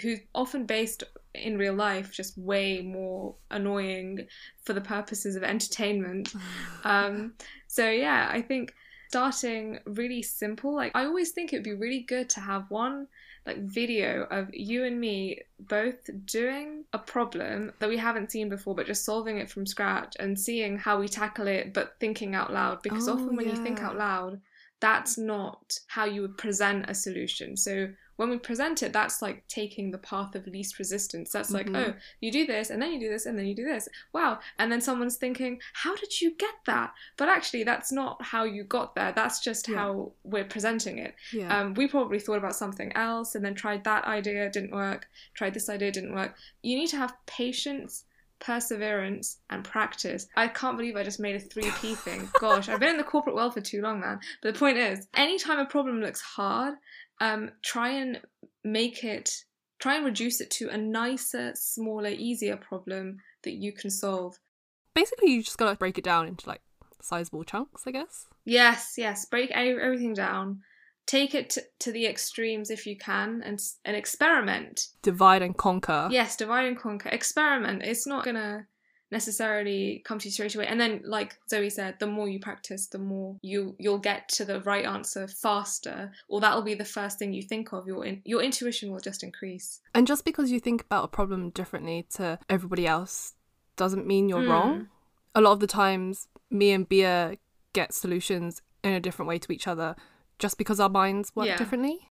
who's 0.00 0.20
often 0.34 0.64
based 0.64 1.02
in 1.34 1.58
real 1.58 1.74
life 1.74 2.10
just 2.10 2.38
way 2.38 2.80
more 2.80 3.34
annoying 3.50 4.26
for 4.64 4.72
the 4.72 4.80
purposes 4.80 5.36
of 5.36 5.42
entertainment 5.44 6.32
um, 6.84 7.34
so 7.66 7.88
yeah, 7.90 8.28
I 8.32 8.40
think 8.40 8.74
starting 9.08 9.78
really 9.86 10.22
simple. 10.22 10.74
Like 10.74 10.92
I 10.94 11.04
always 11.04 11.32
think 11.32 11.52
it 11.52 11.56
would 11.56 11.64
be 11.64 11.74
really 11.74 12.00
good 12.00 12.28
to 12.30 12.40
have 12.40 12.64
one 12.70 13.06
like 13.48 13.64
video 13.64 14.26
of 14.30 14.54
you 14.54 14.84
and 14.84 15.00
me 15.00 15.40
both 15.58 16.10
doing 16.26 16.84
a 16.92 16.98
problem 16.98 17.72
that 17.78 17.88
we 17.88 17.96
haven't 17.96 18.30
seen 18.30 18.50
before, 18.50 18.74
but 18.74 18.86
just 18.86 19.06
solving 19.06 19.38
it 19.38 19.50
from 19.50 19.66
scratch 19.66 20.14
and 20.20 20.38
seeing 20.38 20.76
how 20.76 21.00
we 21.00 21.08
tackle 21.08 21.48
it, 21.48 21.72
but 21.72 21.94
thinking 21.98 22.34
out 22.34 22.52
loud. 22.52 22.82
Because 22.82 23.08
Oh, 23.08 23.14
often 23.14 23.36
when 23.36 23.48
you 23.48 23.56
think 23.56 23.80
out 23.80 23.94
oh, 23.94 23.98
loud, 23.98 24.40
that's 24.80 25.16
not 25.16 25.78
how 25.86 26.04
you 26.04 26.20
would 26.20 26.36
present 26.36 26.90
a 26.90 26.94
solution. 26.94 27.56
So 27.56 27.88
when 28.18 28.30
we 28.30 28.36
present 28.38 28.82
it, 28.82 28.92
that's 28.92 29.22
like 29.22 29.46
taking 29.48 29.90
the 29.92 29.98
path 29.98 30.34
of 30.34 30.46
least 30.48 30.78
resistance. 30.80 31.30
That's 31.30 31.52
like, 31.52 31.66
Mhm. 31.68 31.76
oh, 31.76 31.94
you 32.20 32.30
do 32.32 32.44
this, 32.46 32.68
and 32.68 32.82
then 32.82 32.92
you 32.92 32.98
do 33.00 33.08
this, 33.08 33.26
and 33.26 33.38
then 33.38 33.46
you 33.46 33.54
do 33.54 33.64
this. 33.64 33.88
Wow. 34.12 34.40
And 34.58 34.70
then 34.72 34.80
someone's 34.80 35.16
thinking, 35.16 35.60
how 35.72 35.94
did 35.94 36.20
you 36.20 36.32
get 36.32 36.54
that? 36.66 36.92
But 37.16 37.28
actually, 37.28 37.62
that's 37.62 37.92
not 37.92 38.20
how 38.20 38.42
you 38.42 38.64
got 38.64 38.96
there. 38.96 39.12
That's 39.12 39.38
just 39.40 39.68
Yeah. 39.68 39.76
how 39.76 40.12
we're 40.24 40.44
presenting 40.44 40.98
it. 40.98 41.14
Yeah. 41.32 41.56
Um, 41.56 41.74
we 41.74 41.86
probably 41.86 42.18
thought 42.18 42.38
about 42.38 42.56
something 42.56 42.92
else 42.96 43.36
and 43.36 43.44
then 43.44 43.54
tried 43.54 43.84
that 43.84 44.04
idea, 44.04 44.50
didn't 44.50 44.72
work, 44.72 45.08
tried 45.34 45.54
this 45.54 45.68
idea, 45.68 45.92
didn't 45.92 46.14
work. 46.14 46.36
You 46.62 46.76
need 46.76 46.88
to 46.88 46.96
have 46.96 47.14
patience, 47.26 48.04
perseverance, 48.40 49.38
and 49.50 49.62
practice. 49.64 50.26
I 50.36 50.48
can't 50.48 50.76
believe 50.76 50.96
I 50.96 51.02
just 51.02 51.20
made 51.20 51.36
a 51.36 51.40
3P 51.40 51.94
thing. 51.96 52.28
Gosh, 52.40 52.68
I've 52.68 52.80
been 52.80 52.90
in 52.90 52.96
the 52.96 53.04
corporate 53.04 53.36
world 53.36 53.54
for 53.54 53.60
too 53.60 53.80
long, 53.82 54.00
man. 54.00 54.18
But 54.42 54.54
the 54.54 54.58
point 54.58 54.78
is, 54.78 55.06
anytime 55.14 55.58
a 55.58 55.66
problem 55.66 56.00
looks 56.00 56.20
hard, 56.20 56.74
um, 57.20 57.50
try 57.62 57.90
and 57.90 58.20
make 58.64 59.04
it, 59.04 59.44
try 59.78 59.96
and 59.96 60.04
reduce 60.04 60.40
it 60.40 60.50
to 60.52 60.68
a 60.68 60.76
nicer, 60.76 61.52
smaller, 61.54 62.10
easier 62.10 62.56
problem 62.56 63.18
that 63.44 63.52
you 63.52 63.72
can 63.72 63.90
solve. 63.90 64.38
Basically, 64.94 65.32
you 65.32 65.42
just 65.42 65.58
gotta 65.58 65.76
break 65.76 65.98
it 65.98 66.04
down 66.04 66.26
into 66.26 66.48
like 66.48 66.62
sizable 67.00 67.44
chunks, 67.44 67.84
I 67.86 67.92
guess. 67.92 68.26
Yes, 68.44 68.94
yes. 68.96 69.24
Break 69.26 69.50
everything 69.50 70.14
down. 70.14 70.60
Take 71.06 71.34
it 71.34 71.50
to, 71.50 71.62
to 71.80 71.92
the 71.92 72.06
extremes 72.06 72.70
if 72.70 72.86
you 72.86 72.96
can, 72.96 73.42
and 73.44 73.58
and 73.84 73.96
experiment. 73.96 74.88
Divide 75.02 75.42
and 75.42 75.56
conquer. 75.56 76.08
Yes, 76.10 76.36
divide 76.36 76.66
and 76.66 76.78
conquer. 76.78 77.08
Experiment. 77.08 77.82
It's 77.82 78.06
not 78.06 78.24
gonna 78.24 78.66
necessarily 79.10 80.02
come 80.04 80.18
to 80.18 80.26
you 80.28 80.32
straight 80.32 80.54
away. 80.54 80.66
And 80.66 80.80
then, 80.80 81.00
like 81.04 81.38
Zoe 81.48 81.70
said, 81.70 81.98
the 81.98 82.06
more 82.06 82.28
you 82.28 82.38
practice, 82.38 82.86
the 82.86 82.98
more 82.98 83.36
you 83.42 83.74
you'll 83.78 83.98
get 83.98 84.28
to 84.30 84.44
the 84.44 84.60
right 84.62 84.84
answer 84.84 85.26
faster, 85.28 86.12
or 86.28 86.40
that'll 86.40 86.62
be 86.62 86.74
the 86.74 86.84
first 86.84 87.18
thing 87.18 87.32
you 87.32 87.42
think 87.42 87.72
of. 87.72 87.86
Your 87.86 88.04
in, 88.04 88.22
your 88.24 88.42
intuition 88.42 88.90
will 88.92 89.00
just 89.00 89.22
increase. 89.22 89.80
And 89.94 90.06
just 90.06 90.24
because 90.24 90.50
you 90.50 90.60
think 90.60 90.82
about 90.82 91.04
a 91.04 91.08
problem 91.08 91.50
differently 91.50 92.06
to 92.14 92.38
everybody 92.48 92.86
else 92.86 93.34
doesn't 93.76 94.06
mean 94.06 94.28
you're 94.28 94.42
Mm. 94.42 94.48
wrong. 94.50 94.88
A 95.34 95.40
lot 95.40 95.52
of 95.52 95.60
the 95.60 95.66
times, 95.66 96.28
me 96.50 96.72
and 96.72 96.88
Bia 96.88 97.36
get 97.72 97.92
solutions 97.94 98.62
in 98.82 98.92
a 98.92 99.00
different 99.00 99.28
way 99.28 99.38
to 99.38 99.52
each 99.52 99.66
other 99.68 99.94
just 100.38 100.58
because 100.58 100.80
our 100.80 100.88
minds 100.88 101.34
work 101.36 101.46
Yeah. 101.46 101.56
differently. 101.56 102.10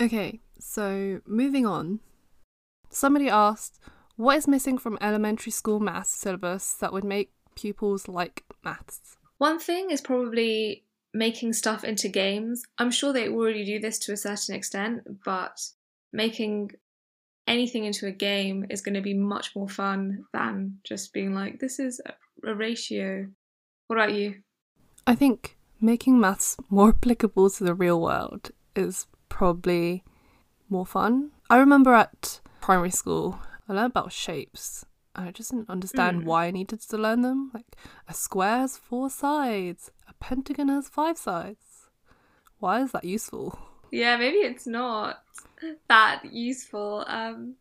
Okay, 0.00 0.40
so 0.58 1.20
moving 1.26 1.66
on. 1.66 2.00
Somebody 2.90 3.28
asked, 3.28 3.80
what 4.18 4.36
is 4.36 4.48
missing 4.48 4.76
from 4.78 4.98
elementary 5.00 5.52
school 5.52 5.78
maths 5.78 6.10
syllabus 6.10 6.74
that 6.74 6.92
would 6.92 7.04
make 7.04 7.32
pupils 7.54 8.08
like 8.08 8.44
maths? 8.64 9.16
One 9.38 9.60
thing 9.60 9.90
is 9.92 10.00
probably 10.00 10.84
making 11.14 11.52
stuff 11.52 11.84
into 11.84 12.08
games. 12.08 12.64
I'm 12.78 12.90
sure 12.90 13.12
they 13.12 13.28
already 13.28 13.64
do 13.64 13.78
this 13.78 13.96
to 14.00 14.12
a 14.12 14.16
certain 14.16 14.56
extent, 14.56 15.02
but 15.24 15.60
making 16.12 16.72
anything 17.46 17.84
into 17.84 18.08
a 18.08 18.12
game 18.12 18.66
is 18.68 18.80
going 18.80 18.96
to 18.96 19.00
be 19.00 19.14
much 19.14 19.54
more 19.54 19.68
fun 19.68 20.24
than 20.32 20.78
just 20.82 21.12
being 21.12 21.32
like, 21.32 21.60
this 21.60 21.78
is 21.78 22.00
a- 22.04 22.50
a 22.50 22.54
ratio. 22.56 23.28
What 23.86 23.96
about 23.96 24.14
you? 24.14 24.42
I 25.06 25.14
think 25.14 25.56
making 25.80 26.18
maths 26.18 26.56
more 26.68 26.88
applicable 26.88 27.50
to 27.50 27.62
the 27.62 27.72
real 27.72 28.00
world 28.00 28.50
is 28.74 29.06
probably 29.28 30.02
more 30.68 30.84
fun. 30.84 31.30
I 31.48 31.58
remember 31.58 31.94
at 31.94 32.40
primary 32.60 32.90
school, 32.90 33.38
I 33.68 33.72
learned 33.74 33.90
about 33.90 34.12
shapes. 34.12 34.84
and 35.14 35.28
I 35.28 35.32
just 35.32 35.50
didn't 35.50 35.68
understand 35.70 36.22
Mm. 36.22 36.24
why 36.26 36.46
I 36.46 36.50
needed 36.52 36.80
to 36.80 36.96
learn 36.96 37.22
them. 37.22 37.50
Like, 37.52 37.66
a 38.06 38.14
square 38.14 38.58
has 38.58 38.76
four 38.76 39.10
sides, 39.10 39.90
a 40.06 40.12
pentagon 40.14 40.68
has 40.68 40.88
five 40.88 41.18
sides. 41.18 41.88
Why 42.60 42.82
is 42.82 42.92
that 42.92 43.02
useful? 43.04 43.58
Yeah, 43.90 44.16
maybe 44.16 44.36
it's 44.38 44.66
not 44.66 45.24
that 45.88 46.22
useful. 46.32 47.04
Um, 47.08 47.56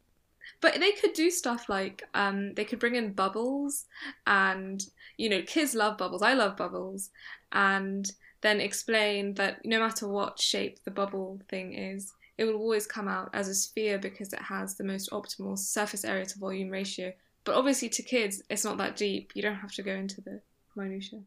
but 0.62 0.80
they 0.80 0.92
could 0.92 1.14
do 1.14 1.32
stuff 1.32 1.68
like 1.68 2.04
um, 2.14 2.54
they 2.54 2.66
could 2.66 2.80
bring 2.80 2.96
in 2.96 3.14
bubbles, 3.14 3.86
and 4.28 4.84
you 5.18 5.30
know, 5.30 5.42
kids 5.42 5.74
love 5.74 5.98
bubbles. 5.98 6.22
I 6.22 6.34
love 6.34 6.58
bubbles, 6.58 7.10
and 7.52 8.12
then 8.42 8.62
explain 8.62 9.34
that 9.36 9.66
no 9.66 9.80
matter 9.80 10.08
what 10.08 10.40
shape 10.40 10.84
the 10.84 10.92
bubble 10.92 11.40
thing 11.50 11.74
is, 11.74 12.14
it 12.38 12.46
will 12.46 12.56
always 12.56 12.86
come 12.86 13.08
out 13.08 13.30
as 13.34 13.48
a 13.48 13.56
sphere 13.56 13.98
because 13.98 14.32
it 14.34 14.42
has 14.42 14.76
the 14.76 14.84
most 14.84 15.10
optimal 15.12 15.58
surface 15.58 16.06
area 16.06 16.26
to 16.26 16.40
volume 16.40 16.70
ratio. 16.70 17.12
But 17.44 17.56
obviously, 17.56 17.90
to 17.90 18.04
kids, 18.04 18.42
it's 18.50 18.64
not 18.64 18.78
that 18.78 18.96
deep. 18.96 19.32
You 19.34 19.42
don't 19.42 19.56
have 19.56 19.72
to 19.74 19.84
go 19.84 19.94
into 19.94 20.22
the 20.22 20.42
minutia. 20.76 21.22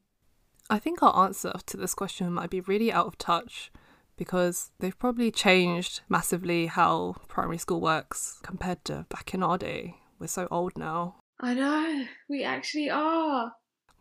I 0.69 0.79
think 0.79 1.03
our 1.03 1.25
answer 1.25 1.53
to 1.67 1.77
this 1.77 1.95
question 1.95 2.33
might 2.33 2.51
be 2.51 2.61
really 2.61 2.93
out 2.93 3.07
of 3.07 3.19
touch 3.19 3.73
because 4.17 4.71
they've 4.79 4.99
probably 4.99 5.31
changed 5.31 6.03
massively 6.09 6.67
how 6.67 7.17
primary 7.27 7.59
school 7.59 7.81
works 7.81 8.39
compared 8.43 8.85
to 8.85 9.07
back 9.09 9.35
in 9.35 9.43
our 9.43 9.59
day. 9.59 9.97
We're 10.19 10.29
so 10.29 10.47
old 10.51 10.77
now. 10.77 11.17
I 11.41 11.55
know 11.55 12.05
we 12.29 12.45
actually 12.45 12.91
are. 12.91 13.55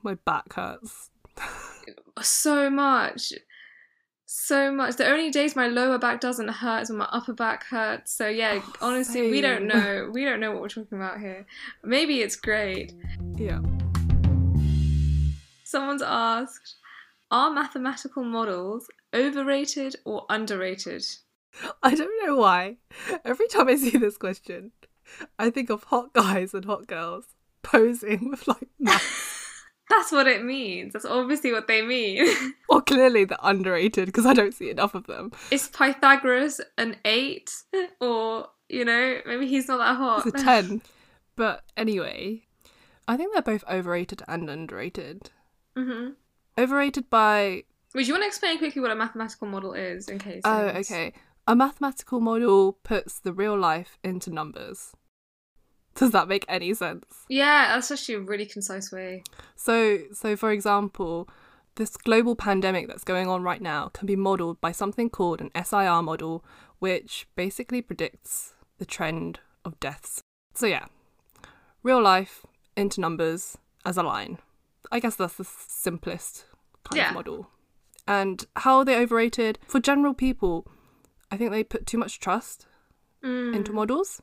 My 0.03 0.15
back 0.15 0.53
hurts. 0.53 1.09
so 2.21 2.69
much 2.69 3.33
so 4.31 4.71
much 4.71 4.95
the 4.97 5.07
only 5.07 5.31
days 5.31 5.55
my 5.55 5.67
lower 5.67 5.97
back 5.97 6.21
doesn't 6.21 6.49
hurt 6.49 6.83
is 6.83 6.89
when 6.89 6.99
my 6.99 7.09
upper 7.11 7.33
back 7.33 7.63
hurts 7.65 8.13
so 8.13 8.27
yeah 8.27 8.61
Oh, 8.63 8.73
honestly 8.79 9.31
we 9.31 9.41
don't 9.41 9.65
know 9.65 10.07
we 10.13 10.23
don't 10.23 10.39
know 10.39 10.51
what 10.51 10.61
we're 10.61 10.67
talking 10.67 10.99
about 10.99 11.19
here 11.19 11.47
maybe 11.83 12.21
it's 12.21 12.35
great 12.35 12.93
Yeah. 13.37 13.59
someone's 15.63 16.03
asked 16.03 16.75
are 17.31 17.49
mathematical 17.49 18.23
models 18.23 18.87
overrated 19.15 19.95
or 20.05 20.27
underrated 20.29 21.03
I 21.81 21.95
don't 21.95 22.27
know 22.27 22.35
why. 22.35 22.77
Every 23.25 23.47
time 23.47 23.67
I 23.67 23.75
see 23.75 23.97
this 23.97 24.17
question, 24.17 24.71
I 25.39 25.49
think 25.49 25.71
of 25.71 25.85
hot 25.85 26.13
guys 26.13 26.53
and 26.53 26.63
hot 26.65 26.85
girls 26.85 27.25
posing 27.63 28.29
with 28.29 28.47
like 28.47 28.67
maths. 28.79 29.25
that's 29.89 30.11
what 30.11 30.27
it 30.27 30.43
means 30.43 30.93
that's 30.93 31.05
obviously 31.05 31.51
what 31.51 31.67
they 31.67 31.81
mean 31.81 32.25
or 32.69 32.81
clearly 32.81 33.25
they're 33.25 33.37
underrated 33.41 34.05
because 34.05 34.25
I 34.25 34.33
don't 34.33 34.53
see 34.53 34.69
enough 34.69 34.93
of 34.95 35.07
them. 35.07 35.31
is 35.51 35.67
pythagoras 35.67 36.61
an 36.77 36.95
8 37.05 37.51
or 37.99 38.47
you 38.69 38.85
know 38.85 39.19
maybe 39.25 39.47
he's 39.47 39.67
not 39.67 39.77
that 39.77 39.95
hot 39.97 40.25
It's 40.27 40.41
a 40.41 40.43
10. 40.45 40.81
But 41.35 41.63
anyway, 41.77 42.43
I 43.07 43.15
think 43.15 43.31
they're 43.33 43.41
both 43.41 43.63
overrated 43.69 44.21
and 44.27 44.49
underrated. 44.49 45.31
hmm 45.75 46.09
Overrated 46.57 47.09
by 47.09 47.63
Would 47.95 48.07
you 48.07 48.13
want 48.13 48.23
to 48.23 48.27
explain 48.27 48.57
quickly 48.57 48.81
what 48.81 48.91
a 48.91 48.95
mathematical 48.95 49.47
model 49.47 49.73
is 49.73 50.09
in 50.09 50.19
case? 50.19 50.41
Oh, 50.43 50.65
okay. 50.67 51.13
A 51.47 51.55
mathematical 51.55 52.19
model 52.19 52.73
puts 52.83 53.19
the 53.19 53.31
real 53.31 53.57
life 53.57 53.97
into 54.03 54.29
numbers. 54.29 54.91
Does 55.95 56.11
that 56.11 56.27
make 56.27 56.45
any 56.47 56.73
sense? 56.73 57.05
Yeah, 57.27 57.73
that's 57.73 57.91
actually 57.91 58.15
a 58.15 58.19
really 58.21 58.45
concise 58.45 58.91
way. 58.91 59.23
So, 59.55 59.99
so 60.13 60.35
for 60.35 60.51
example, 60.51 61.27
this 61.75 61.97
global 61.97 62.35
pandemic 62.35 62.87
that's 62.87 63.03
going 63.03 63.27
on 63.27 63.43
right 63.43 63.61
now 63.61 63.89
can 63.89 64.05
be 64.05 64.15
modeled 64.15 64.61
by 64.61 64.71
something 64.71 65.09
called 65.09 65.41
an 65.41 65.49
SIR 65.61 66.01
model, 66.01 66.43
which 66.79 67.27
basically 67.35 67.81
predicts 67.81 68.53
the 68.77 68.85
trend 68.85 69.39
of 69.65 69.79
deaths. 69.79 70.21
So 70.53 70.65
yeah, 70.67 70.85
real 71.83 72.01
life 72.01 72.45
into 72.77 73.01
numbers 73.01 73.57
as 73.85 73.97
a 73.97 74.03
line. 74.03 74.37
I 74.91 74.99
guess 74.99 75.15
that's 75.15 75.35
the 75.35 75.43
simplest 75.43 76.45
kind 76.83 76.97
Yeah. 76.97 77.09
of 77.09 77.15
model. 77.15 77.49
And 78.07 78.45
how 78.55 78.77
are 78.77 78.85
they 78.85 78.95
overrated? 78.97 79.59
For 79.67 79.79
general 79.79 80.13
people, 80.13 80.65
I 81.29 81.37
think 81.37 81.51
they 81.51 81.63
put 81.63 81.85
too 81.85 81.97
much 81.97 82.19
trust 82.19 82.65
Mm. 83.23 83.53
into 83.53 83.73
models. 83.73 84.21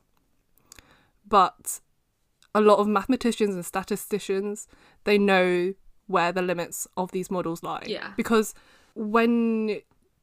But 1.27 1.79
a 2.55 2.61
lot 2.61 2.79
of 2.79 2.87
mathematicians 2.87 3.55
and 3.55 3.65
statisticians, 3.65 4.67
they 5.03 5.17
know 5.17 5.73
where 6.07 6.31
the 6.31 6.41
limits 6.41 6.87
of 6.95 7.11
these 7.11 7.29
models 7.29 7.63
lie. 7.63 7.83
Yeah. 7.85 8.13
Because 8.15 8.53
when 8.95 9.81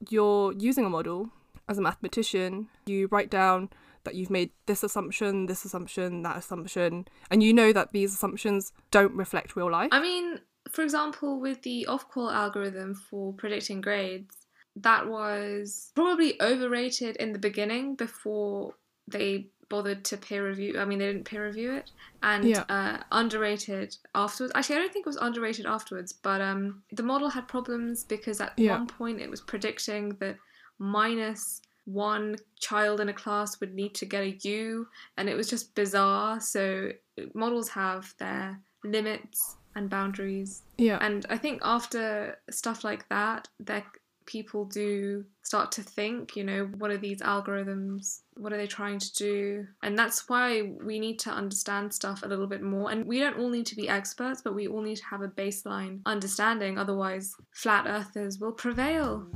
you're 0.08 0.52
using 0.52 0.84
a 0.84 0.90
model 0.90 1.30
as 1.68 1.78
a 1.78 1.82
mathematician, 1.82 2.68
you 2.86 3.08
write 3.10 3.30
down 3.30 3.70
that 4.04 4.14
you've 4.14 4.30
made 4.30 4.50
this 4.66 4.82
assumption, 4.82 5.46
this 5.46 5.64
assumption, 5.64 6.22
that 6.22 6.36
assumption, 6.36 7.06
and 7.30 7.42
you 7.42 7.52
know 7.52 7.72
that 7.72 7.92
these 7.92 8.12
assumptions 8.12 8.72
don't 8.90 9.14
reflect 9.14 9.56
real 9.56 9.70
life. 9.70 9.88
I 9.92 10.00
mean, 10.00 10.40
for 10.70 10.82
example, 10.82 11.40
with 11.40 11.62
the 11.62 11.86
Ofqual 11.88 12.32
algorithm 12.32 12.94
for 12.94 13.32
predicting 13.32 13.80
grades, 13.80 14.34
that 14.76 15.08
was 15.08 15.92
probably 15.94 16.40
overrated 16.42 17.16
in 17.16 17.32
the 17.32 17.38
beginning 17.38 17.94
before 17.94 18.74
they 19.06 19.48
bothered 19.74 20.04
to 20.10 20.16
peer 20.16 20.42
review. 20.50 20.78
I 20.78 20.84
mean, 20.84 20.98
they 21.00 21.06
didn't 21.12 21.24
peer 21.30 21.44
review 21.46 21.70
it, 21.80 21.90
and 22.22 22.44
Yeah. 22.44 22.64
uh, 22.76 22.96
underrated 23.22 23.88
afterwards. 24.14 24.52
Actually, 24.54 24.76
I 24.76 24.80
don't 24.82 24.92
think 24.92 25.04
it 25.06 25.12
was 25.14 25.16
underrated 25.28 25.66
afterwards, 25.66 26.12
but 26.28 26.40
um, 26.50 26.62
the 26.98 27.02
model 27.12 27.28
had 27.36 27.44
problems 27.48 28.04
because 28.04 28.38
at 28.46 28.52
Yeah. 28.56 28.76
one 28.78 28.86
point 28.86 29.20
it 29.20 29.30
was 29.34 29.40
predicting 29.52 30.04
that 30.20 30.36
minus 30.78 31.42
one 31.86 32.36
child 32.68 33.00
in 33.00 33.08
a 33.08 33.12
class 33.22 33.60
would 33.60 33.74
need 33.74 33.94
to 34.00 34.06
get 34.06 34.22
a 34.22 34.30
U, 34.58 34.86
and 35.16 35.28
it 35.28 35.36
was 35.40 35.48
just 35.54 35.74
bizarre. 35.74 36.40
So 36.40 36.92
models 37.34 37.68
have 37.70 38.14
their 38.18 38.60
limits 38.84 39.56
and 39.74 39.90
boundaries, 39.90 40.62
yeah. 40.78 40.98
and 41.06 41.26
I 41.28 41.36
think 41.44 41.60
after 41.76 42.38
stuff 42.50 42.84
like 42.84 43.08
that, 43.08 43.48
that 43.70 43.84
people 44.26 44.64
do 44.64 45.24
start 45.42 45.72
to 45.72 45.82
think, 45.82 46.36
you 46.36 46.44
know, 46.44 46.66
what 46.78 46.90
are 46.90 46.98
these 46.98 47.20
algorithms? 47.20 48.20
What 48.36 48.52
are 48.52 48.56
they 48.56 48.66
trying 48.66 48.98
to 48.98 49.14
do? 49.14 49.66
And 49.82 49.98
that's 49.98 50.28
why 50.28 50.72
we 50.82 50.98
need 50.98 51.18
to 51.20 51.30
understand 51.30 51.92
stuff 51.92 52.22
a 52.22 52.28
little 52.28 52.46
bit 52.46 52.62
more. 52.62 52.90
And 52.90 53.06
we 53.06 53.20
don't 53.20 53.38
all 53.38 53.50
need 53.50 53.66
to 53.66 53.76
be 53.76 53.88
experts, 53.88 54.42
but 54.42 54.54
we 54.54 54.66
all 54.66 54.82
need 54.82 54.96
to 54.96 55.04
have 55.06 55.22
a 55.22 55.28
baseline 55.28 56.00
understanding. 56.06 56.78
Otherwise, 56.78 57.34
flat 57.52 57.86
earthers 57.86 58.38
will 58.38 58.52
prevail. 58.52 59.26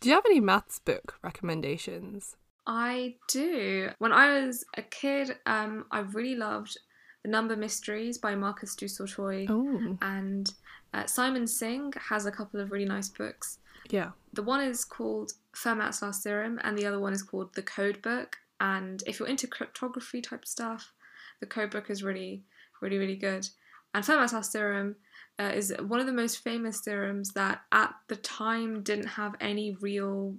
Do 0.00 0.08
you 0.08 0.14
have 0.14 0.26
any 0.26 0.40
maths 0.40 0.78
book 0.78 1.18
recommendations? 1.22 2.36
I 2.66 3.16
do. 3.28 3.90
When 3.98 4.12
I 4.12 4.44
was 4.44 4.64
a 4.76 4.82
kid, 4.82 5.36
um, 5.46 5.86
I 5.90 6.00
really 6.00 6.36
loved 6.36 6.78
The 7.24 7.30
Number 7.30 7.56
Mysteries 7.56 8.18
by 8.18 8.34
Marcus 8.34 8.74
du 8.74 8.86
Sautoy. 8.86 9.46
Oh, 9.48 9.96
And 10.02 10.52
uh, 10.94 11.06
Simon 11.06 11.46
Singh 11.46 11.92
has 12.08 12.26
a 12.26 12.30
couple 12.32 12.60
of 12.60 12.70
really 12.70 12.84
nice 12.84 13.08
books. 13.08 13.58
yeah. 13.90 14.10
The 14.34 14.42
one 14.42 14.60
is 14.62 14.84
called 14.84 15.32
Fermat's 15.54 16.00
Last 16.02 16.22
Theorem, 16.22 16.60
and 16.62 16.76
the 16.78 16.86
other 16.86 17.00
one 17.00 17.12
is 17.12 17.22
called 17.22 17.54
The 17.54 17.62
Code 17.62 18.00
Book. 18.02 18.36
And 18.60 19.02
if 19.06 19.18
you're 19.18 19.28
into 19.28 19.46
cryptography 19.46 20.20
type 20.20 20.46
stuff, 20.46 20.92
the 21.40 21.46
Code 21.46 21.70
Book 21.70 21.90
is 21.90 22.02
really, 22.02 22.42
really, 22.80 22.98
really 22.98 23.16
good. 23.16 23.48
And 23.94 24.04
Fermat's 24.04 24.32
Last 24.32 24.52
Theorem 24.52 24.96
uh, 25.38 25.52
is 25.54 25.72
one 25.80 26.00
of 26.00 26.06
the 26.06 26.12
most 26.12 26.38
famous 26.44 26.80
theorems 26.80 27.32
that 27.32 27.62
at 27.72 27.94
the 28.08 28.16
time 28.16 28.82
didn't 28.82 29.06
have 29.06 29.34
any 29.40 29.76
real 29.80 30.34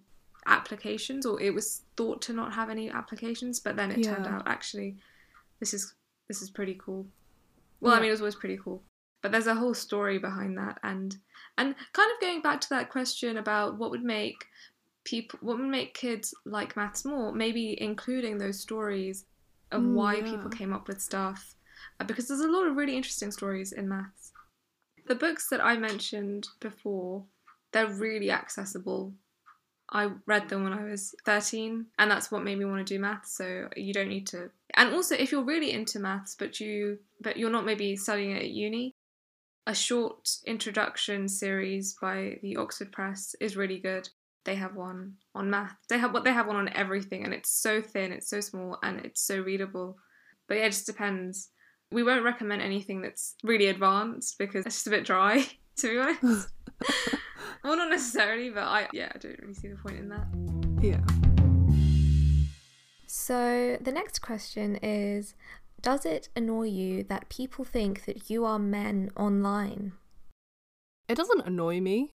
applications, 0.46 1.26
or 1.26 1.42
it 1.42 1.54
was 1.54 1.82
thought 1.98 2.22
to 2.24 2.34
not 2.34 2.54
have 2.54 2.70
any 2.70 2.90
applications. 2.90 3.60
But 3.60 3.76
then 3.76 3.92
it 3.92 4.04
turned 4.04 4.28
out 4.28 4.44
actually, 4.48 4.98
this 5.60 5.74
is 5.74 5.94
this 6.30 6.42
is 6.42 6.50
pretty 6.50 6.80
cool. 6.84 7.06
Well, 7.82 7.94
I 7.94 8.00
mean, 8.00 8.08
it 8.08 8.12
was 8.12 8.22
always 8.22 8.36
pretty 8.36 8.58
cool, 8.64 8.82
but 9.22 9.32
there's 9.32 9.48
a 9.48 9.56
whole 9.56 9.74
story 9.74 10.18
behind 10.20 10.58
that, 10.58 10.80
and 10.84 11.18
and 11.58 11.76
kind 11.94 12.12
of 12.12 12.22
going 12.22 12.42
back 12.42 12.62
to 12.62 12.70
that 12.70 12.90
question 12.90 13.38
about 13.38 13.78
what 13.78 13.92
would 13.92 14.04
make 14.04 14.46
people, 15.04 15.40
what 15.42 15.58
would 15.58 15.68
make 15.68 15.94
kids 15.94 16.34
like 16.46 16.78
maths 16.78 17.04
more, 17.04 17.34
maybe 17.34 17.82
including 17.82 18.38
those 18.38 18.60
stories 18.60 19.26
of 19.72 19.82
Mm, 19.82 19.94
why 19.94 20.16
yeah. 20.16 20.24
people 20.24 20.50
came 20.50 20.74
up 20.74 20.88
with 20.88 21.02
stuff, 21.02 21.56
uh, 22.00 22.04
because 22.04 22.28
there's 22.28 22.40
a 22.42 22.48
lot 22.48 22.68
of 22.68 22.76
really 22.76 22.96
interesting 22.96 23.32
stories 23.32 23.72
in 23.72 23.88
maths. 23.88 24.32
The 25.08 25.16
books 25.16 25.48
that 25.50 25.64
I 25.64 25.78
mentioned 25.78 26.48
before, 26.60 27.26
they're 27.72 27.88
really 27.88 28.32
accessible. 28.32 29.14
I 29.92 30.12
read 30.28 30.50
them 30.50 30.64
when 30.64 30.74
I 30.74 30.84
was 30.84 31.16
13, 31.26 31.88
and 31.98 32.12
that's 32.12 32.32
what 32.32 32.44
made 32.44 32.60
me 32.60 32.66
want 32.66 32.86
to 32.86 32.94
do 32.94 33.00
maths. 33.00 33.36
So 33.36 33.70
you 33.76 33.94
don't 33.94 34.10
need 34.10 34.28
to. 34.28 34.52
And 34.76 34.94
also, 34.94 35.16
if 35.16 35.32
you're 35.32 35.44
really 35.44 35.72
into 35.72 36.00
maths, 36.00 36.36
but 36.38 36.60
you 36.60 37.00
but 37.22 37.38
you're 37.38 37.50
not 37.50 37.66
maybe 37.66 37.96
studying 37.96 38.32
it 38.32 38.44
at 38.44 38.50
uni, 38.50 38.96
a 39.68 39.74
short 39.74 40.30
introduction 40.46 41.28
series 41.28 41.96
by 42.02 42.38
the 42.42 42.58
Oxford 42.58 42.92
Press 42.92 43.36
is 43.40 43.58
really 43.58 43.80
good. 43.80 44.10
They 44.46 44.56
have 44.56 44.76
one 44.76 45.14
on 45.36 45.50
math. 45.50 45.76
They 45.90 45.98
have 45.98 46.14
what 46.14 46.24
they 46.24 46.34
have 46.34 46.48
one 46.48 46.56
on 46.56 46.70
everything, 46.70 47.24
and 47.24 47.34
it's 47.34 47.52
so 47.52 47.82
thin, 47.82 48.12
it's 48.12 48.30
so 48.30 48.42
small, 48.42 48.80
and 48.84 49.00
it's 49.06 49.22
so 49.22 49.40
readable. 49.40 49.98
But 50.48 50.58
yeah, 50.58 50.66
it 50.66 50.72
just 50.72 50.86
depends. 50.86 51.50
We 51.92 52.04
won't 52.04 52.24
recommend 52.24 52.62
anything 52.62 53.02
that's 53.02 53.36
really 53.44 53.68
advanced 53.68 54.38
because 54.38 54.66
it's 54.66 54.76
just 54.76 54.88
a 54.88 54.92
bit 54.92 55.06
dry, 55.06 55.46
to 55.78 55.88
be 55.88 56.00
honest. 56.00 56.50
well, 57.64 57.78
not 57.78 57.90
necessarily, 57.90 58.50
but 58.50 58.64
I 58.64 58.88
yeah, 58.94 59.12
I 59.14 59.18
don't 59.18 59.40
really 59.40 59.54
see 59.54 59.68
the 59.68 59.76
point 59.76 59.98
in 59.98 60.10
that. 60.10 60.28
Yeah. 60.82 61.29
So 63.12 63.78
the 63.82 63.92
next 63.92 64.20
question 64.20 64.76
is 64.84 65.34
Does 65.82 66.06
it 66.06 66.30
annoy 66.36 66.68
you 66.68 67.04
that 67.06 67.30
people 67.30 67.66
think 67.66 68.06
that 68.06 68.30
you 68.30 68.46
are 68.46 68.60
men 68.60 69.10
online? 69.18 69.94
It 71.08 71.16
doesn't 71.16 71.42
annoy 71.48 71.82
me, 71.82 72.12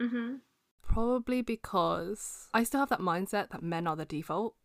hmm 0.00 0.36
probably 0.82 1.40
because 1.40 2.48
I 2.52 2.64
still 2.64 2.80
have 2.80 2.88
that 2.90 2.98
mindset 3.00 3.48
that 3.50 3.62
men 3.62 3.86
are 3.86 3.96
the 3.96 4.04
default, 4.04 4.56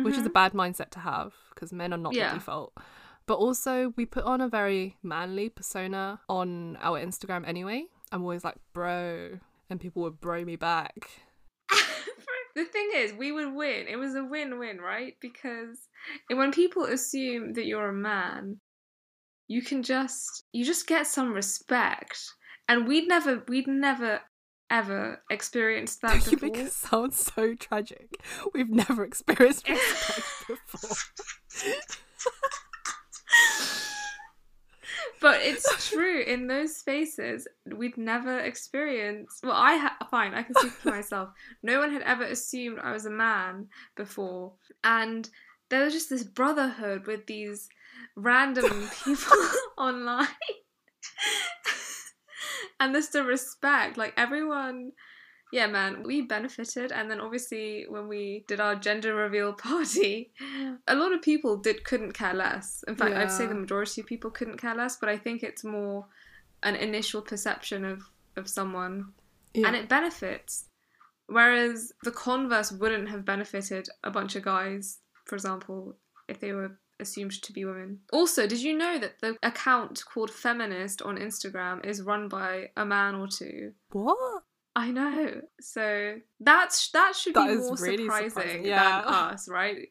which 0.00 0.16
is 0.16 0.24
a 0.24 0.30
Mhm. 0.30 0.32
bad 0.32 0.52
mindset 0.52 0.90
to 0.90 1.00
have 1.00 1.34
because 1.50 1.72
men 1.72 1.92
are 1.92 1.98
not 1.98 2.14
Yeah. 2.14 2.30
the 2.30 2.38
default. 2.38 2.72
But 3.26 3.34
also, 3.34 3.92
we 3.96 4.06
put 4.06 4.24
on 4.24 4.40
a 4.40 4.48
very 4.48 4.96
manly 5.02 5.48
persona 5.50 6.20
on 6.28 6.76
our 6.76 6.98
Instagram 7.00 7.46
anyway. 7.46 7.86
I'm 8.12 8.22
always 8.22 8.44
like, 8.44 8.56
bro, 8.72 9.40
and 9.68 9.80
people 9.80 10.02
would 10.02 10.20
bro 10.20 10.44
me 10.44 10.56
back. 10.56 11.10
the 12.54 12.64
thing 12.64 12.90
is, 12.94 13.12
we 13.12 13.32
would 13.32 13.54
win. 13.54 13.86
It 13.88 13.96
was 13.96 14.14
a 14.14 14.24
win-win, 14.24 14.78
right? 14.80 15.14
Because 15.20 15.88
when 16.28 16.52
people 16.52 16.84
assume 16.84 17.54
that 17.54 17.66
you're 17.66 17.88
a 17.88 17.92
man, 17.92 18.60
you 19.48 19.62
can 19.62 19.82
just 19.82 20.44
you 20.52 20.64
just 20.64 20.86
get 20.86 21.06
some 21.06 21.32
respect, 21.32 22.18
and 22.68 22.86
we'd 22.86 23.08
never 23.08 23.42
we'd 23.48 23.66
never 23.66 24.20
ever 24.70 25.22
experienced 25.30 26.00
that 26.02 26.24
you 26.26 26.38
before. 26.38 26.48
make 26.48 26.58
it 26.58 26.72
sound 26.72 27.12
so 27.12 27.54
tragic. 27.54 28.08
We've 28.54 28.70
never 28.70 29.04
experienced 29.10 29.68
respect 29.68 30.46
before. 30.48 30.96
but 35.24 35.40
it's 35.40 35.88
true 35.88 36.20
in 36.20 36.46
those 36.48 36.76
spaces 36.76 37.48
we'd 37.74 37.96
never 37.96 38.40
experienced 38.40 39.42
well 39.42 39.56
i 39.56 39.74
ha- 39.74 39.96
fine 40.10 40.34
i 40.34 40.42
can 40.42 40.54
speak 40.54 40.72
for 40.72 40.90
myself. 40.98 41.30
No 41.62 41.78
one 41.78 41.90
had 41.90 42.02
ever 42.02 42.24
assumed 42.24 42.78
i 42.78 42.92
was 42.92 43.06
a 43.06 43.10
man 43.10 43.68
before. 43.96 44.52
And 44.84 45.28
there 45.70 45.84
was 45.84 45.94
just 45.94 46.10
this 46.10 46.24
brotherhood 46.24 47.06
with 47.06 47.26
these 47.26 47.68
random 48.16 48.90
people 49.04 49.48
online. 49.78 50.28
And 52.78 52.94
there's 52.94 53.08
the 53.08 53.24
respect 53.24 53.96
like 53.96 54.12
everyone 54.18 54.92
yeah 55.58 55.68
man 55.68 56.02
we 56.02 56.16
benefited 56.36 56.90
and 56.92 57.08
then 57.10 57.20
obviously 57.20 57.86
when 57.94 58.06
we 58.08 58.44
did 58.48 58.58
our 58.60 58.74
gender 58.86 59.14
reveal 59.14 59.52
party 59.68 60.14
a 60.88 60.94
lot 61.02 61.12
of 61.12 61.22
people 61.22 61.56
did 61.56 61.84
couldn't 61.84 62.12
care 62.12 62.34
less. 62.34 62.84
In 62.88 62.96
fact 62.96 63.14
i'd 63.14 63.30
say 63.38 63.46
the 63.46 63.54
majority 63.64 64.00
of 64.00 64.06
people 64.06 64.30
couldn't 64.38 64.58
care 64.64 64.74
less 64.82 64.96
but 64.96 65.08
i 65.08 65.16
think 65.24 65.42
it's 65.42 65.64
more 65.64 66.06
an 66.62 66.74
initial 66.88 67.22
perception 67.22 67.84
of 67.84 67.98
of 68.36 68.48
someone 68.48 68.96
Yeah. 69.54 69.68
and 69.68 69.76
it 69.76 69.88
benefits. 69.88 70.52
Whereas 71.26 71.92
the 72.02 72.10
converse 72.10 72.70
wouldn't 72.80 73.08
have 73.08 73.24
benefited 73.24 73.84
a 74.02 74.10
bunch 74.10 74.34
of 74.36 74.42
guys 74.42 74.98
for 75.24 75.36
example 75.36 75.96
if 76.28 76.40
they 76.40 76.52
were 76.52 76.72
assumed 77.00 77.32
to 77.42 77.52
be 77.52 77.64
women. 77.64 78.00
Also 78.12 78.46
did 78.46 78.60
you 78.66 78.76
know 78.76 78.98
that 78.98 79.20
the 79.20 79.36
account 79.42 80.02
called 80.12 80.30
feminist 80.30 81.00
on 81.02 81.16
instagram 81.16 81.76
is 81.90 82.02
run 82.02 82.28
by 82.28 82.70
a 82.76 82.84
man 82.84 83.14
or 83.14 83.28
two? 83.28 83.72
What? 83.92 84.33
I 84.76 84.90
know. 84.90 85.40
So 85.60 86.16
that's 86.40 86.90
that 86.90 87.14
should 87.14 87.34
That 87.34 87.48
be 87.48 87.56
more 87.56 87.76
really 87.80 88.04
surprising, 88.04 88.30
surprising, 88.30 88.66
yeah. 88.66 89.02
than 89.02 89.14
us, 89.14 89.48
right? 89.48 89.88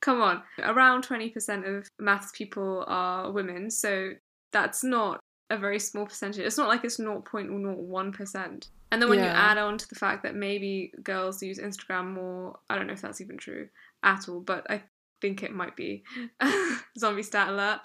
Come 0.00 0.20
on. 0.20 0.42
Around 0.62 1.02
twenty 1.02 1.30
percent 1.30 1.66
of 1.66 1.88
maths 1.98 2.32
people 2.34 2.84
are 2.86 3.30
women, 3.30 3.70
so 3.70 4.12
that's 4.52 4.84
not 4.84 5.20
a 5.50 5.56
very 5.56 5.78
small 5.78 6.06
percentage. 6.06 6.44
It's 6.44 6.58
not 6.58 6.68
like 6.68 6.84
it's 6.84 6.98
0.01%. 6.98 8.68
And 8.92 9.02
then 9.02 9.08
when 9.08 9.18
you 9.18 9.24
add 9.24 9.58
on 9.58 9.78
to 9.78 9.88
the 9.88 9.94
fact 9.94 10.22
that 10.22 10.34
maybe 10.34 10.92
girls 11.02 11.42
use 11.42 11.58
Instagram 11.58 12.12
more, 12.14 12.58
I 12.70 12.76
don't 12.76 12.86
know 12.86 12.92
if 12.92 13.00
that's 13.02 13.20
even 13.20 13.36
true 13.36 13.68
at 14.02 14.28
all, 14.28 14.40
but 14.40 14.68
I 14.70 14.82
think 15.20 15.42
it 15.42 15.52
might 15.52 15.76
be. 15.76 16.04
Zombie 16.98 17.22
stat 17.22 17.48
alert. 17.48 17.80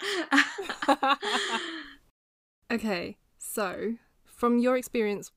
okay, 2.72 3.16
so 3.38 3.94
from 4.24 4.58
your 4.58 4.76
experience, 4.76 5.30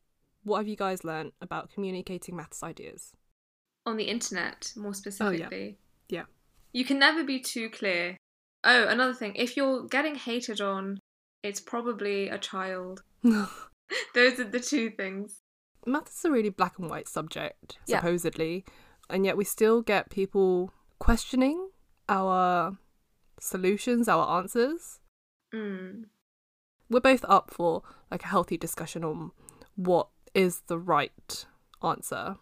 what 0.46 0.60
have 0.60 0.68
you 0.70 0.78
guys 0.78 1.04
learned 1.04 1.34
about 1.42 1.70
communicating 1.74 2.36
maths 2.38 2.64
ideas? 2.64 3.12
on 3.88 3.98
the 3.98 4.06
internet, 4.06 4.74
more 4.76 4.96
specifically. 4.96 5.78
Yeah. 6.10 6.24
You 6.74 6.84
can 6.86 6.98
never 6.98 7.24
be 7.24 7.40
too 7.40 7.70
clear. 7.70 8.18
Oh, 8.64 8.88
another 8.88 9.14
thing, 9.14 9.36
if 9.36 9.56
you're 9.56 9.86
getting 9.86 10.16
hated 10.16 10.60
on, 10.60 10.98
it's 11.44 11.60
probably 11.60 12.28
a 12.30 12.40
child. 12.40 13.04
Those 13.24 14.40
are 14.40 14.44
the 14.50 14.60
two 14.60 14.90
things. 14.90 15.42
maths 15.86 16.18
is 16.18 16.26
a 16.26 16.32
really 16.32 16.50
black 16.50 16.80
and 16.80 16.90
white 16.90 17.08
subject, 17.08 17.78
Yeah. 17.86 18.00
supposedly, 18.00 18.66
and 19.08 19.24
yet 19.24 19.38
we 19.38 19.44
still 19.44 19.84
get 19.84 20.10
people 20.10 20.74
questioning 20.98 21.70
our 22.10 22.80
solutions, 23.40 24.08
our 24.08 24.40
answers. 24.40 25.00
Mm. 25.54 26.06
We're 26.90 27.02
both 27.02 27.24
up 27.30 27.52
for 27.54 27.84
like 28.10 28.24
a 28.24 28.28
healthy 28.28 28.58
discussion 28.58 29.04
on 29.04 29.32
what 29.76 30.08
is 30.36 30.62
the 30.68 30.78
right 30.78 31.46
answer, 31.82 32.36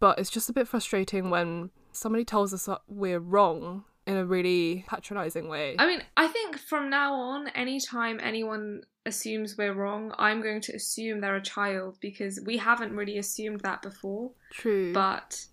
but 0.00 0.18
it's 0.18 0.30
just 0.30 0.48
a 0.48 0.52
bit 0.52 0.66
frustrating 0.66 1.28
when 1.28 1.70
somebody 1.90 2.24
tells 2.24 2.54
us 2.54 2.64
that 2.66 2.80
we're 2.88 3.18
wrong 3.18 3.84
in 4.06 4.16
a 4.16 4.24
really 4.24 4.84
patronizing 4.88 5.48
way. 5.48 5.76
I 5.78 5.86
mean, 5.86 6.02
I 6.16 6.28
think 6.28 6.58
from 6.58 6.88
now 6.88 7.14
on, 7.14 7.48
anytime 7.48 8.18
anyone 8.22 8.82
assumes 9.04 9.56
we're 9.58 9.74
wrong, 9.74 10.14
I'm 10.18 10.40
going 10.40 10.60
to 10.62 10.74
assume 10.74 11.20
they're 11.20 11.36
a 11.36 11.42
child 11.42 11.98
because 12.00 12.40
we 12.44 12.56
haven't 12.56 12.94
really 12.94 13.18
assumed 13.18 13.60
that 13.60 13.82
before. 13.82 14.30
True. 14.52 14.92
But 14.92 15.46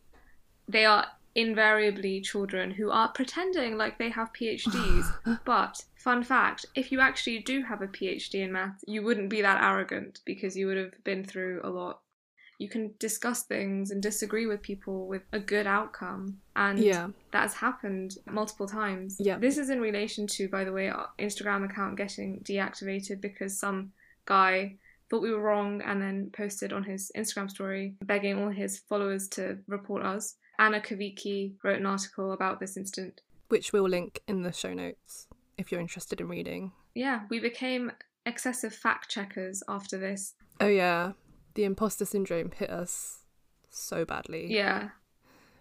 they 0.68 0.86
are 0.86 1.08
invariably 1.36 2.22
children 2.22 2.72
who 2.72 2.90
are 2.92 3.10
pretending 3.10 3.78
like 3.78 3.98
they 3.98 4.10
have 4.10 4.34
PhDs. 4.34 5.40
but, 5.46 5.84
fun 5.96 6.24
fact 6.24 6.66
if 6.76 6.92
you 6.92 7.00
actually 7.02 7.40
do 7.40 7.62
have 7.64 7.82
a 7.82 7.88
PhD 7.88 8.36
in 8.36 8.52
maths, 8.52 8.84
you 8.88 9.04
wouldn't 9.04 9.30
be 9.30 9.42
that 9.42 9.62
arrogant 9.64 10.20
because 10.26 10.56
you 10.56 10.68
would 10.68 10.78
have 10.78 11.04
been 11.04 11.24
through 11.24 11.62
a 11.64 11.70
lot. 11.70 12.00
You 12.58 12.68
can 12.68 12.94
discuss 13.00 13.44
things 13.44 13.90
and 13.92 14.02
disagree 14.04 14.46
with 14.46 14.62
people 14.62 15.08
with 15.08 15.22
a 15.32 15.40
good 15.40 15.66
outcome. 15.66 16.40
And 16.58 16.78
Yeah. 16.80 17.10
that 17.32 17.44
has 17.44 17.54
happened 17.54 18.16
multiple 18.30 18.68
times. 18.68 19.16
Yeah. 19.20 19.38
This 19.38 19.58
is 19.58 19.70
in 19.70 19.80
relation 19.80 20.28
to, 20.28 20.50
by 20.50 20.66
the 20.66 20.74
way, 20.74 20.90
our 20.90 21.10
Instagram 21.18 21.64
account 21.64 21.96
getting 21.98 22.42
deactivated 22.42 23.22
because 23.22 23.58
some 23.58 23.94
guy 24.26 24.78
thought 25.10 25.22
we 25.22 25.32
were 25.32 25.42
wrong 25.42 25.82
and 25.82 26.02
then 26.02 26.30
posted 26.32 26.72
on 26.74 26.84
his 26.84 27.12
Instagram 27.16 27.50
story 27.50 27.96
begging 28.04 28.38
all 28.38 28.50
his 28.50 28.78
followers 28.80 29.28
to 29.30 29.58
report 29.68 30.04
us. 30.06 30.36
Anna 30.60 30.82
Kavicki 30.82 31.54
wrote 31.64 31.80
an 31.80 31.86
article 31.86 32.34
about 32.34 32.60
this 32.60 32.78
incident. 32.78 33.22
which 33.48 33.74
we'll 33.74 33.90
link 33.90 34.22
in 34.28 34.44
the 34.44 34.52
show 34.52 34.74
notes 34.76 35.28
if 35.58 35.72
you're 35.72 35.82
interested 35.82 36.22
in 36.22 36.28
reading. 36.28 36.72
Yeah, 36.94 37.22
we 37.30 37.40
became 37.40 37.92
excessive 38.26 38.76
fact 38.76 39.10
checkers 39.10 39.64
after 39.68 39.98
this. 39.98 40.36
Oh 40.62 40.68
yeah, 40.68 41.14
the 41.56 41.64
imposter 41.64 42.06
syndrome 42.06 42.52
hit 42.52 42.70
us 42.70 43.24
so 43.70 44.06
badly. 44.06 44.54
Yeah. 44.54 44.90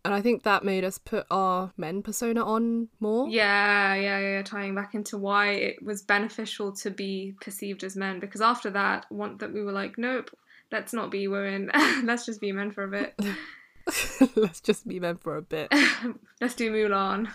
And 0.05 0.15
I 0.15 0.21
think 0.21 0.43
that 0.43 0.65
made 0.65 0.85
us 0.85 0.99
put 0.99 1.27
our 1.31 1.73
men 1.77 2.03
persona 2.03 2.45
on 2.45 2.89
more. 3.01 3.29
Yeah, 3.29 3.95
yeah, 3.95 4.19
yeah, 4.19 4.43
tying 4.43 4.75
back 4.75 4.95
into 4.95 5.19
why 5.19 5.53
it 5.53 5.83
was 5.83 6.03
beneficial 6.03 6.73
to 6.77 6.91
be 6.91 7.35
perceived 7.41 7.85
as 7.85 7.97
men 7.97 8.21
because 8.21 8.41
after 8.41 8.71
that, 8.71 9.07
one 9.11 9.39
that 9.39 9.53
we 9.53 9.63
were 9.63 9.73
like, 9.73 9.99
nope, 9.99 10.31
let's 10.71 10.93
not 10.93 11.11
be 11.11 11.29
women. 11.29 11.71
let's 12.05 12.27
just 12.27 12.41
be 12.41 12.53
men 12.53 12.71
for 12.71 12.85
a 12.85 12.89
bit. 12.89 13.19
Let's 14.37 14.61
just 14.61 14.87
be 14.87 15.01
men 15.01 15.17
for 15.17 15.37
a 15.37 15.43
bit. 15.43 15.73
let's 16.41 16.55
do 16.55 16.71
Mulan. 16.71 17.31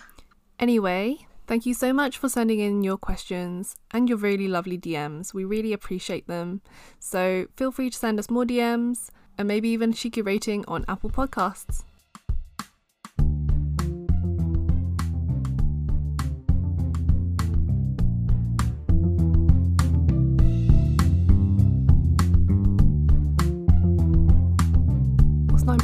Anyway, 0.60 1.26
thank 1.48 1.66
you 1.66 1.74
so 1.74 1.92
much 1.94 2.18
for 2.18 2.30
sending 2.30 2.60
in 2.60 2.84
your 2.84 2.98
questions 2.98 3.76
and 3.92 4.08
your 4.08 4.18
really 4.18 4.48
lovely 4.48 4.78
DMs. 4.78 5.34
We 5.34 5.46
really 5.46 5.74
appreciate 5.74 6.28
them. 6.28 6.62
So 7.00 7.48
feel 7.56 7.72
free 7.72 7.90
to 7.90 7.98
send 7.98 8.20
us 8.20 8.30
more 8.30 8.46
DMs 8.46 9.10
and 9.38 9.48
maybe 9.48 9.70
even 9.70 9.92
a 9.92 9.94
cheeky 9.94 10.22
rating 10.22 10.64
on 10.68 10.86
Apple 10.88 11.10
Podcasts. 11.10 11.84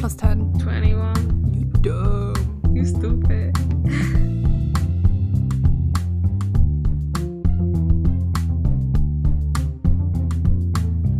Plus 0.09 0.15
10? 0.15 0.59
21. 0.59 1.53
You 1.53 1.65
dumb. 1.81 2.73
You 2.73 2.85
stupid. 2.85 3.55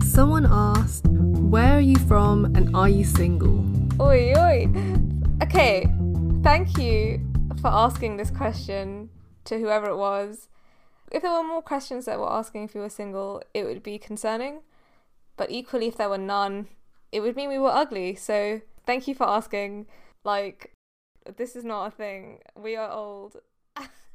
Someone 0.04 0.48
asked, 0.50 1.06
Where 1.08 1.78
are 1.78 1.82
you 1.82 1.98
from 1.98 2.46
and 2.56 2.76
are 2.76 2.90
you 2.90 3.04
single? 3.04 3.64
Oi, 4.02 4.34
oi. 4.38 4.68
Okay, 5.44 5.86
thank 6.42 6.78
you 6.78 7.22
for 7.62 7.68
asking 7.68 8.18
this 8.18 8.32
question 8.32 9.10
to 9.46 9.60
whoever 9.60 9.90
it 9.90 9.98
was. 9.98 10.48
If 11.12 11.22
there 11.22 11.32
were 11.32 11.44
more 11.44 11.62
questions 11.62 12.06
that 12.06 12.20
were 12.20 12.32
asking 12.32 12.66
if 12.66 12.74
we 12.74 12.82
were 12.82 12.90
single, 12.90 13.44
it 13.54 13.66
would 13.66 13.84
be 13.84 13.98
concerning. 13.98 14.62
But 15.38 15.52
equally, 15.52 15.88
if 15.88 15.98
there 15.98 16.10
were 16.10 16.18
none, 16.18 16.68
it 17.12 17.22
would 17.22 17.36
mean 17.36 17.50
we 17.50 17.58
were 17.58 17.70
ugly. 17.70 18.16
So 18.16 18.62
thank 18.90 19.08
you 19.08 19.14
for 19.14 19.28
asking. 19.28 19.86
Like, 20.24 20.74
this 21.38 21.56
is 21.56 21.64
not 21.64 21.86
a 21.86 21.92
thing. 21.92 22.40
We 22.56 22.76
are 22.76 22.90
old. 22.90 23.36